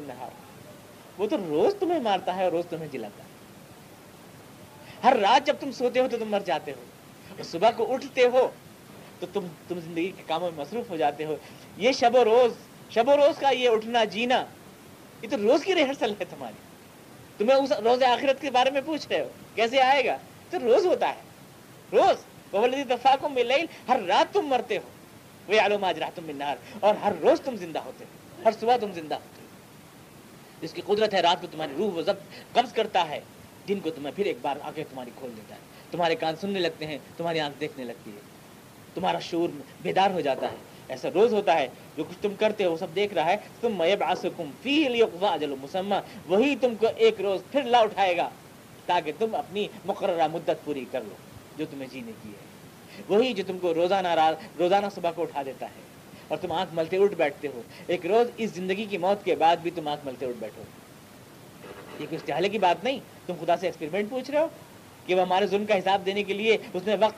وہ 1.18 1.28
تو 1.28 1.38
روز 1.38 1.76
تمہیں 1.80 2.00
مارتا 2.00 2.36
ہے 2.36 2.44
اور 2.44 2.52
روز 2.52 2.66
تمہیں 2.70 2.88
جلاتا 2.92 3.24
ہے۔ 3.24 3.30
ہر 5.04 5.18
رات 5.22 5.48
جب 5.48 5.56
تم 5.60 5.72
سوتے 5.72 6.00
ہو 6.00 6.08
تو 6.12 6.18
تم 6.18 6.30
مر 6.30 6.40
جاتے 6.46 6.72
ہو۔ 6.72 6.93
صبح 7.42 7.70
کو 7.78 7.94
اٹھتے 7.94 8.26
ہو 8.26 8.50
تو 9.20 9.28
تم 9.34 9.48
تم 9.68 9.80
زندگی 9.80 10.12
کے 10.12 10.24
کاموں 10.28 10.52
میں 10.52 10.66
مصروف 10.66 10.90
ہو 10.90 10.98
جاتے 10.98 11.26
ہو۔ 11.26 11.36
یہ 11.78 11.92
شب 11.92 12.16
و 12.16 12.24
روز، 12.24 12.54
شب 12.90 13.10
و 13.10 13.18
روز 13.18 13.40
کا 13.40 13.50
یہ 13.50 13.70
اٹھنا، 13.70 14.04
جینا، 14.04 14.46
یہ 15.22 15.28
تو 15.30 15.38
روز 15.38 15.64
کی 15.64 15.76
ریہرسل 15.76 16.14
ہے 16.20 16.26
تمہاری۔ 16.26 16.56
تمہیں 17.38 17.58
اس 17.58 17.72
روز 17.72 18.04
آخرت 18.04 18.42
کے 18.42 18.52
بارے 18.52 18.72
میں 18.72 18.82
پوچھ 18.86 19.08
رہے 19.10 19.20
ہو، 19.20 19.28
کیسے 19.56 19.82
آئے 19.82 20.06
گا؟ 20.06 20.18
تو 20.50 20.60
روز 20.60 20.86
ہوتا 20.86 21.10
ہے۔ 21.10 21.22
روز 21.92 22.26
بولدی 22.52 22.84
دفاقوں 22.84 23.30
میں 23.30 23.44
لیل 23.44 23.66
ہر 23.88 24.00
رات 24.08 24.34
تم 24.34 24.42
مرتے 24.42 24.78
ہو۔ 24.78 24.90
وہ 25.48 25.60
علوم 25.60 25.84
آج 25.84 26.00
رات 26.00 26.16
تم 26.16 26.42
اور 26.80 26.96
ہر 26.96 27.14
روز 27.22 27.42
تم 27.42 27.56
زندہ 27.56 27.80
ہوتے 27.80 28.06
ہو۔ 28.06 28.42
ہر 28.46 28.52
صبح 28.60 28.78
تم 28.78 28.92
زندہ 28.92 29.16
ہوتے 29.16 29.42
ہو۔ 29.42 29.48
جس 30.62 30.74
کی 30.74 30.82
قدرت 30.86 31.14
ہے، 31.14 31.22
رات 31.22 31.42
کو 31.42 31.48
تمہاری 31.52 31.74
روح 31.78 31.94
و 31.94 32.02
ضبط 32.02 32.54
قبض 32.54 32.74
کرتا 32.74 33.10
ہے۔ 33.10 33.20
دن 33.68 33.80
کو 33.80 33.90
تمہیں 33.90 34.16
پھر 34.16 34.26
ایک 34.26 34.38
بار 34.42 34.56
آگے 34.62 34.84
تمہاری 34.84 35.12
کھول 35.16 35.32
دیتا 35.38 35.56
ہے۔ 35.56 35.60
تمہارے 35.94 36.16
کان 36.16 36.36
سننے 36.42 36.60
لگتے 36.60 36.88
ہیں، 36.88 36.98
تمہاری 37.18 37.40
آنکھ 37.40 37.60
دیکھنے 37.60 37.86
لگتی 37.86 38.12
ہے۔ 38.12 38.22
تمہارا 38.94 39.20
شور 39.20 39.50
بیدار 39.82 40.10
ہو 40.12 40.22
جاتا 40.22 40.52
ہے۔ 40.52 40.56
ایسا 40.88 41.10
روز 41.14 41.34
ہوتا 41.34 41.54
ہے، 41.56 41.68
جو 41.98 42.04
کچھ 42.04 42.18
تم 42.22 42.34
کرتے 42.40 42.66
ہو، 42.66 42.72
وہ 42.72 42.78
سب 42.78 42.88
دیکھ 42.96 43.14
رہا 43.14 43.26
ہے۔ 43.26 43.38
تم 43.62 43.78
میبعثکم 43.78 44.52
فی 44.62 44.88
لیقضا 44.88 45.28
اجل 45.28 45.54
وہی 46.28 46.56
تم 46.62 46.74
کو 46.80 46.88
ایک 46.96 47.22
روز 47.22 47.42
پھر 47.52 47.62
لا 47.62 47.80
اٹھائے 47.80 48.18
گا، 48.18 48.30
تاکہ 48.86 49.12
تم 49.20 49.36
اپنی 49.36 49.68
مقررہ 49.86 50.28
مدت 50.28 50.52
پوری 50.64 50.86
کر 50.92 51.02
لو، 51.02 51.16
جو 51.58 51.66
تمہیں 51.72 51.88
جینے 51.92 52.12
کی 52.24 52.30
ہے۔ 52.30 52.54
وہی 53.08 53.34
جو 53.34 53.44
تم 53.48 53.58
کو 53.60 53.74
روزانہ 53.74 54.08
رات 54.08 54.60
روزانہ 54.60 54.86
صبح 54.96 55.12
کو 55.16 55.22
اٹھا 55.22 55.44
دیتا 55.44 55.66
ہے۔ 55.66 55.82
اور 56.28 56.38
تم 56.38 56.52
آنکھ 56.52 56.76
ملتے 56.76 56.98
اٹھ 56.98 57.14
بیٹھتے 57.14 57.48
ہو۔ 57.48 57.62
ایک 57.88 58.06
روز 58.06 58.28
اس 58.38 58.50
زندگی 58.50 58.86
کی 58.86 58.98
موت 58.98 59.26
کے 59.26 59.36
بعد 59.36 59.58
بھی 59.58 59.72
تم 59.76 59.88
آنکھ 59.88 60.06
ملتے 60.06 60.26
اٹھ 60.26 60.38
بیٹھو۔ 60.40 60.64
یہ 62.00 62.06
کوئی 62.10 62.16
استحالے 62.16 62.50
کی 62.50 62.58
بات 62.58 62.84
نہیں، 62.84 63.00
تم 63.26 63.34
خدا 63.42 63.58
سے 63.58 63.66
ایکسپیریمنٹ 63.66 64.10
پوچھ 64.10 64.32
رہے 64.32 64.40
ہو۔ 64.40 64.48
کہ 65.06 65.16
وہ 65.16 65.22
ہمارے 65.22 65.48
ظلم 65.48 65.66
کا 65.66 65.78
حساب 65.78 66.06
دینے 66.06 66.24
کے 66.24 66.34
لیے 66.34 66.58
اس 66.74 66.82
نے 66.86 66.96
وقت 67.00 67.16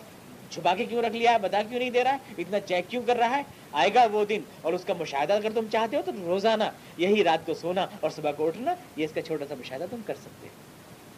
چھپا 0.52 0.76
کے 0.76 0.86
کیوں 0.86 1.02
رکھ 1.02 1.16
لیا 1.16 1.32
ہے؟ 1.32 1.38
بتا 1.38 1.62
کیوں 1.70 1.80
نہیں 1.80 1.90
دے 1.90 2.04
رہا 2.04 2.12
ہے؟ 2.12 2.18
اتنا 2.38 2.60
چیک 2.60 2.86
کیوں 2.90 3.04
کر 3.08 3.16
رہا 3.16 3.38
ہے؟ 3.38 3.44
آئے 3.72 3.94
گا 3.94 4.08
وہ 4.12 4.26
دن 4.26 4.40
اور 4.62 4.74
اس 4.74 4.86
کا 4.86 4.94
مشاہدہ 5.00 5.34
اگر 5.34 5.50
تم 5.56 5.66
چاہتے 5.72 5.98
ہو 5.98 6.02
تو 6.06 6.12
روزانہ 6.26 6.64
یہی 6.98 7.24
رات 7.24 7.46
کو 7.46 7.54
سونا 7.54 7.88
اور 8.00 8.10
صبح 8.10 8.32
کو 8.32 8.48
اٹھنا، 8.48 8.76
یہ 8.96 9.06
اس 9.06 9.12
کا 9.12 9.22
چھوٹا 9.22 9.46
سا 9.50 9.56
مشاہدہ 9.60 9.86
تم 9.92 10.02
کر 10.06 10.16
سکتے 10.16 10.48
ہو۔ 10.48 10.54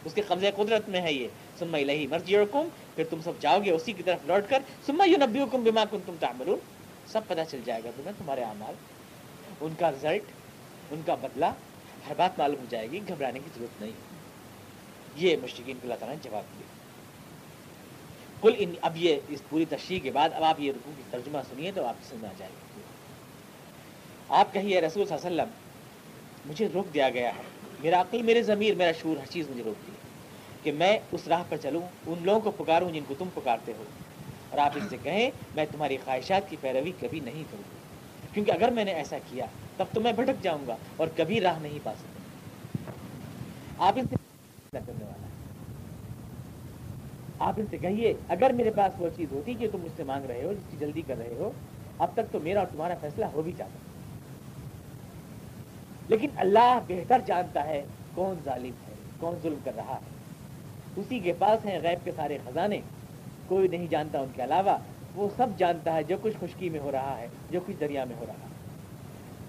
اس 0.04 0.14
کے 0.14 0.22
قبضے 0.22 0.50
قدرت 0.56 0.88
میں 0.88 1.00
ہے 1.00 1.12
یہ۔ 1.12 1.28
سما 1.58 1.78
الہی 1.78 2.06
مرضی 2.06 2.36
حکم 2.36 2.68
پھر 2.94 3.04
تم 3.10 3.20
سب 3.24 3.32
جاؤ 3.40 3.58
گے 3.64 3.70
اسی 3.70 3.92
کی 3.92 4.02
طرف 4.02 4.18
لوٹ 4.26 4.50
کر۔ 4.50 4.62
سما 4.86 5.04
یو 5.04 5.16
نبی 5.26 5.40
حکم 5.40 5.62
بیما 5.62 5.84
کن 5.90 5.98
تم 6.06 6.14
تعملون۔ 6.20 6.58
سب 7.06 7.20
پتہ 7.26 7.40
چل 7.50 7.60
جائے 7.64 7.80
گا 7.84 7.90
تمہیں 7.96 8.12
تمہارے 8.18 8.42
اعمال۔ 8.42 8.74
ان 9.60 9.74
کا 9.78 9.90
رزلٹ 9.90 10.22
ان 10.90 11.00
کا 11.06 11.14
بدلہ، 11.14 11.46
ہر 12.08 12.12
بات 12.16 12.38
معلوم 12.38 12.60
ہو 12.60 12.66
جائے 12.68 12.90
گی، 12.90 13.00
گھبرانے 13.08 13.38
کی 13.38 13.50
ضرورت 13.56 13.82
نہیں۔ 13.82 14.07
یہ 15.16 15.36
مشرقین 15.42 15.76
کو 15.76 15.80
اللہ 15.82 15.94
تعالیٰ 15.94 16.16
نے 16.16 16.30
جواب 16.30 16.42
دیا۔ 16.58 16.66
کل 18.40 18.54
ان 18.58 18.74
اب 18.80 18.96
یہ 18.96 19.16
اس 19.28 19.42
پوری 19.48 19.64
تشریح 19.68 20.00
کے 20.00 20.10
بعد، 20.10 20.28
اب 20.34 20.44
آپ 20.44 20.60
یہ 20.60 20.72
رکو 20.72 20.90
کی 20.96 21.02
ترجمہ 21.10 21.38
سنیے 21.50 21.72
تو 21.74 21.86
آپ 21.86 21.94
کی 22.02 22.08
سمجھ 22.08 22.24
آ 22.24 22.32
جائے 22.38 22.52
گا 22.52 22.68
آپ 24.38 24.52
کہیے 24.52 24.80
رسول 24.80 25.06
صلی 25.06 25.16
اللہ 25.16 25.26
علیہ 25.26 25.42
وسلم، 25.42 25.52
مجھے 26.50 26.68
روک 26.74 26.94
دیا 26.94 27.10
گیا 27.10 27.28
ہے۔ 27.28 27.42
میرا 27.80 28.00
عقل، 28.00 28.22
میرے 28.22 28.42
ضمیر، 28.42 28.74
میرا 28.74 28.92
شعور، 28.92 29.16
ہر 29.16 29.26
چیز 29.26 29.50
مجھے 29.50 29.62
روک 29.64 29.86
دی 29.86 29.92
کہ 30.62 30.72
میں 30.72 30.98
اس 31.12 31.28
راہ 31.28 31.42
پر 31.48 31.56
چلوں، 31.56 31.82
ان 32.06 32.18
لوگوں 32.22 32.40
کو 32.40 32.64
پکاروں 32.64 32.90
جن 32.90 33.02
کو 33.08 33.14
تم 33.18 33.28
پکارتے 33.34 33.72
ہو۔ 33.78 33.84
اور 34.50 34.58
آپ 34.58 34.72
اس 34.74 34.82
سے 34.90 34.96
کہیں، 35.02 35.30
میں 35.54 35.66
تمہاری 35.72 35.96
خواہشات 36.04 36.50
کی 36.50 36.56
پیروی 36.60 36.92
کبھی 37.00 37.20
نہیں 37.20 37.44
کروں۔ 37.50 37.78
کیونکہ 38.34 38.52
اگر 38.52 38.68
میں 38.68 38.84
نے 38.84 38.92
ایسا 38.92 39.18
کیا، 39.30 39.46
تب 39.76 39.84
تو 39.92 40.00
میں 40.00 40.12
بھٹک 40.12 40.42
جاؤں 40.42 40.66
گا 40.66 40.76
اور 40.96 41.08
کبھی 41.16 41.40
راہ 41.40 41.58
نہیں 41.58 41.78
پا 41.82 41.92
سکوں۔ 41.98 42.18
آپ 43.86 43.92
اس 43.96 44.04
سے 44.10 44.16
کرنے 44.72 45.04
والا 45.04 45.26
آپ 47.38 47.54
ان 47.56 47.66
سے 47.70 47.78
کہیے، 47.78 48.14
اگر 48.28 48.50
میرے 48.50 48.70
پاس 48.70 48.92
وہ 48.98 49.08
چیز 49.16 49.32
ہوتی 49.32 49.54
جو 49.54 49.68
تم 49.72 49.78
مجھ 49.80 49.92
سے 49.96 50.04
مانگ 50.04 50.24
رہے 50.24 50.42
ہو، 50.44 50.52
جس 50.52 50.70
کی 50.70 50.76
جلدی 50.80 51.02
کر 51.06 51.14
رہے 51.18 51.34
ہو، 51.38 51.50
اب 51.98 52.08
تک 52.12 52.32
تو 52.32 52.40
میرا 52.40 52.58
اور 52.58 52.66
تمہارا 52.66 52.94
فیصلہ 53.00 53.24
ہو 53.24 53.42
بھی 53.42 53.52
جاتا۔ 53.56 53.78
لیکن 56.08 56.28
اللہ 56.36 56.78
بہتر 56.88 57.20
جانتا 57.26 57.64
ہے 57.64 57.84
کون 58.14 58.36
ظالم 58.44 58.72
ہے، 58.88 58.94
کون 59.20 59.34
ظلم 59.42 59.58
کر 59.64 59.72
رہا 59.76 59.94
ہے۔ 59.94 60.10
اسی 60.96 61.18
کے 61.18 61.32
پاس 61.38 61.66
ہیں 61.66 61.78
غیب 61.82 62.04
کے 62.04 62.12
سارے 62.16 62.38
خزانے۔ 62.44 62.80
کوئی 63.46 63.68
نہیں 63.68 63.86
جانتا 63.90 64.20
ان 64.20 64.28
کے 64.34 64.44
علاوہ، 64.44 64.78
وہ 65.14 65.28
سب 65.36 65.46
جانتا 65.56 65.94
ہے 65.94 66.02
جو 66.02 66.16
کچھ 66.22 66.34
خشکی 66.40 66.68
میں 66.68 66.80
ہو 66.80 66.92
رہا 66.92 67.18
ہے، 67.18 67.28
جو 67.50 67.60
کچھ 67.66 67.76
دریا 67.80 68.04
میں 68.04 68.16
ہو 68.20 68.24
رہا 68.26 68.34
ہے۔ 68.34 68.48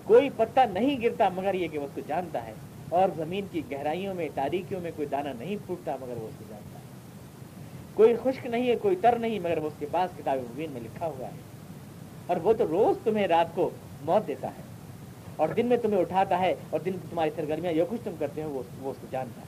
کوئی 0.03 0.29
پتہ 0.37 0.59
نہیں 0.73 1.01
گرتا 1.01 1.29
مگر 1.29 1.53
یہ 1.53 1.67
کہ 1.67 1.79
وہ 1.79 1.85
اس 1.85 1.91
کو 1.95 2.01
جانتا 2.07 2.45
ہے۔ 2.45 2.53
اور 2.89 3.09
زمین 3.17 3.45
کی 3.51 3.61
گہرائیوں 3.71 4.13
میں، 4.13 4.29
تاریکیوں 4.35 4.81
میں 4.81 4.91
کوئی 4.95 5.07
دانہ 5.07 5.29
نہیں 5.39 5.55
پھوٹتا 5.65 5.95
مگر 6.01 6.17
وہ 6.17 6.27
اس 6.27 6.33
کو 6.37 6.43
جانتا 6.49 6.79
ہے۔ 6.79 6.83
کوئی 7.93 8.15
خشک 8.23 8.45
نہیں 8.45 8.67
ہے، 8.67 8.75
کوئی 8.75 8.95
تر 8.95 9.19
نہیں، 9.19 9.39
مگر 9.39 9.57
وہ 9.57 9.67
اس 9.67 9.73
کے 9.79 9.85
پاس 9.91 10.11
کتاب 10.17 10.37
مبین 10.37 10.71
میں 10.71 10.81
لکھا 10.81 11.05
ہوا 11.05 11.27
ہے۔ 11.27 11.49
اور 12.27 12.37
وہ 12.37 12.53
تو 12.53 12.67
روز 12.67 12.97
تمہیں 13.03 13.27
رات 13.27 13.55
کو 13.55 13.69
موت 14.01 14.27
دیتا 14.27 14.47
ہے۔ 14.47 14.61
اور 15.35 15.49
دن 15.49 15.65
میں 15.65 15.77
تمہیں 15.77 15.99
اٹھاتا 15.99 16.39
ہے 16.39 16.55
اور 16.69 16.79
دن 16.79 16.91
تمہاری 17.09 17.29
سرگرمیاں 17.35 17.73
جو 17.73 17.85
کچھ 17.89 18.01
تم 18.03 18.11
کرتے 18.19 18.43
ہو، 18.43 18.49
وہ 18.49 18.63
وہ 18.79 18.91
اس 18.91 18.97
کو 19.01 19.07
جانتا 19.11 19.41
ہے۔ 19.41 19.45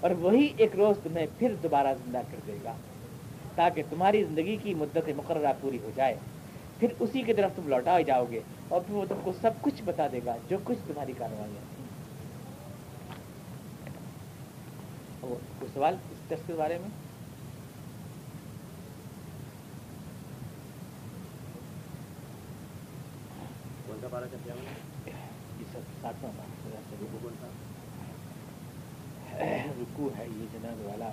اور 0.00 0.10
وہی 0.10 0.48
ایک 0.56 0.76
روز 0.76 0.96
تمہیں 1.02 1.26
پھر 1.38 1.54
دوبارہ 1.62 1.86
زندہ 2.06 2.20
کر 2.30 2.36
دے 2.46 2.56
گا، 2.64 2.72
تاکہ 3.54 3.82
تمہاری 3.90 4.24
زندگی 4.24 4.56
کی 4.62 4.74
مدت 4.74 5.10
مقررہ 5.16 5.52
پوری 5.60 5.78
ہو 5.82 5.90
جائے۔ 5.94 6.14
پھر 6.78 6.88
اسی 7.00 7.22
کی 7.22 7.32
طرف 7.32 7.50
تم 7.56 7.68
لوٹا 7.68 8.00
جاؤ 8.00 8.24
گے 8.30 8.40
اور 8.68 8.80
پھر 8.86 8.94
وہ 8.94 9.04
تم 9.08 9.14
کو 9.22 9.32
سب 9.40 9.50
کچھ 9.60 9.82
بتا 9.84 10.06
دے 10.12 10.20
گا، 10.26 10.36
جو 10.48 10.56
کچھ 10.64 10.78
تمہاری 10.86 11.12
کوئی 15.30 15.70
سوال 15.74 15.96
اس 16.12 16.18
ٹیسٹ 16.28 16.46
کے 16.46 16.54
بارے 16.54 16.78
میں 16.78 16.88
رکو 29.80 30.08
ہے 30.18 30.26
یہ 30.26 30.46
جناب 30.52 30.86
والا 30.86 31.10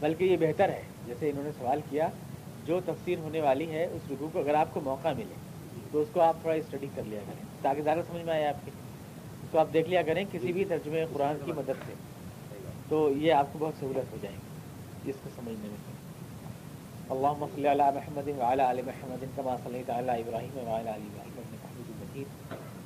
بلکہ 0.00 0.24
یہ 0.24 0.36
بہتر 0.36 0.68
ہے 0.68 0.82
جیسے 1.06 1.30
انہوں 1.30 1.44
نے 1.44 1.50
سوال 1.58 1.80
کیا، 1.90 2.08
جو 2.64 2.80
تفسیر 2.86 3.18
ہونے 3.18 3.40
والی 3.40 3.70
ہے، 3.70 3.84
اس 3.84 4.10
رکو 4.10 4.28
کو 4.32 4.38
اگر 4.38 4.54
آپ 4.54 4.68
کو 4.72 4.80
موقع 4.80 5.08
ملے، 5.16 5.34
تو 5.92 6.00
اس 6.00 6.08
کو 6.12 6.20
آپ 6.20 6.36
تھوڑا 6.40 6.56
اسٹڈی 6.56 6.86
کر 6.94 7.02
لیا 7.06 7.20
کریں، 7.26 7.44
تاکہ 7.62 7.82
زیادہ 7.82 8.00
سمجھ 8.06 8.22
میں 8.22 8.34
آئے 8.34 8.46
آپ 8.46 8.64
کی۔ 8.64 8.70
تو 9.50 9.58
آپ 9.58 9.66
دیکھ 9.72 9.90
لیا 9.90 10.02
کریں، 10.02 10.24
کسی 10.32 10.52
بھی 10.52 10.64
ترجمے 10.64 11.04
قرآن 11.12 11.36
کی 11.44 11.52
مدد 11.52 11.86
سے۔ 11.86 11.92
تو 12.88 13.10
یہ 13.10 13.32
آپ 13.32 13.46
کو 13.52 13.58
بہت 13.58 13.74
سہولت 13.80 14.12
ہو 14.12 14.16
جائے 14.22 14.36
گی، 14.36 15.10
اس 15.10 15.16
کو 15.24 15.30
سمجھنے 15.36 15.68
میں۔ 15.68 15.92
اللهم 17.10 17.46
صل 17.54 17.66
على 17.66 17.82
محمد 17.94 18.28
وعلى 18.28 18.62
ال 18.68 18.80
محمد 18.84 19.24
كما 19.36 19.56
صليت 19.64 19.90
على 19.90 20.22
ابراهيم 20.22 20.68
وعلى 20.68 20.90
ال 20.90 21.02
ابراهيم 21.10 21.38
انك 21.38 21.64
حميد 21.64 21.90
مجيد 22.00 22.26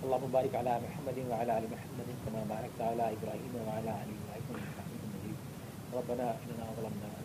اللهم 0.02 0.28
بارك 0.30 0.54
على 0.54 0.70
محمد 0.70 1.18
وعلى 1.18 1.52
ال 1.58 1.66
محمد 1.70 2.08
كما 2.24 2.44
باركت 2.48 2.80
على 2.80 3.02
ابراهيم 3.02 3.54
وعلى 3.54 3.90
ال 3.90 4.12
ابراهيم 4.16 4.56
انك 4.56 4.78
حميد 4.86 5.04
مجيد 5.14 5.36
ربنا 5.94 6.22
اننا 6.22 6.72
ظلمنا 6.76 7.15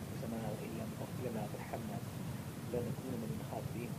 لا 2.72 2.80
نكون 2.88 3.14
من 3.24 3.30
الخاسرين 3.40 3.92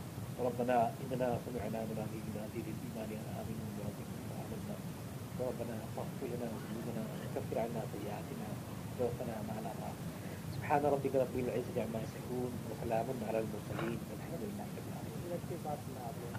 ربنا 0.47 0.77
إننا 1.01 1.27
سمعنا 1.45 1.79
منادي 1.89 2.19
في 2.53 2.59
الإيمان 2.73 3.09
أن 3.19 3.25
آمنوا 3.39 3.69
بربكم 3.77 4.17
فامنا 4.29 4.75
ربنا 5.39 5.75
فاغفر 5.95 6.27
لنا 6.33 6.47
ذنوبنا 6.63 7.03
وكفر 7.21 7.59
عنا 7.59 7.81
سيئاتنا. 7.93 8.49
وتوفنا 8.89 9.35
مع 9.47 9.55
الأبرار. 9.61 9.95
سبحان 10.55 10.81
ربك 10.85 11.13
رب 11.15 11.35
العزة 11.35 11.75
عما 11.83 11.99
يصفون 12.05 12.51
وسلام 12.69 13.07
على 13.27 13.39
المرسلين 13.43 13.99
والحمد 14.09 14.41
لله 14.41 14.67
رب 14.77 14.87
العالمين. 14.89 16.37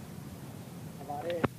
ہمارے 1.01 1.54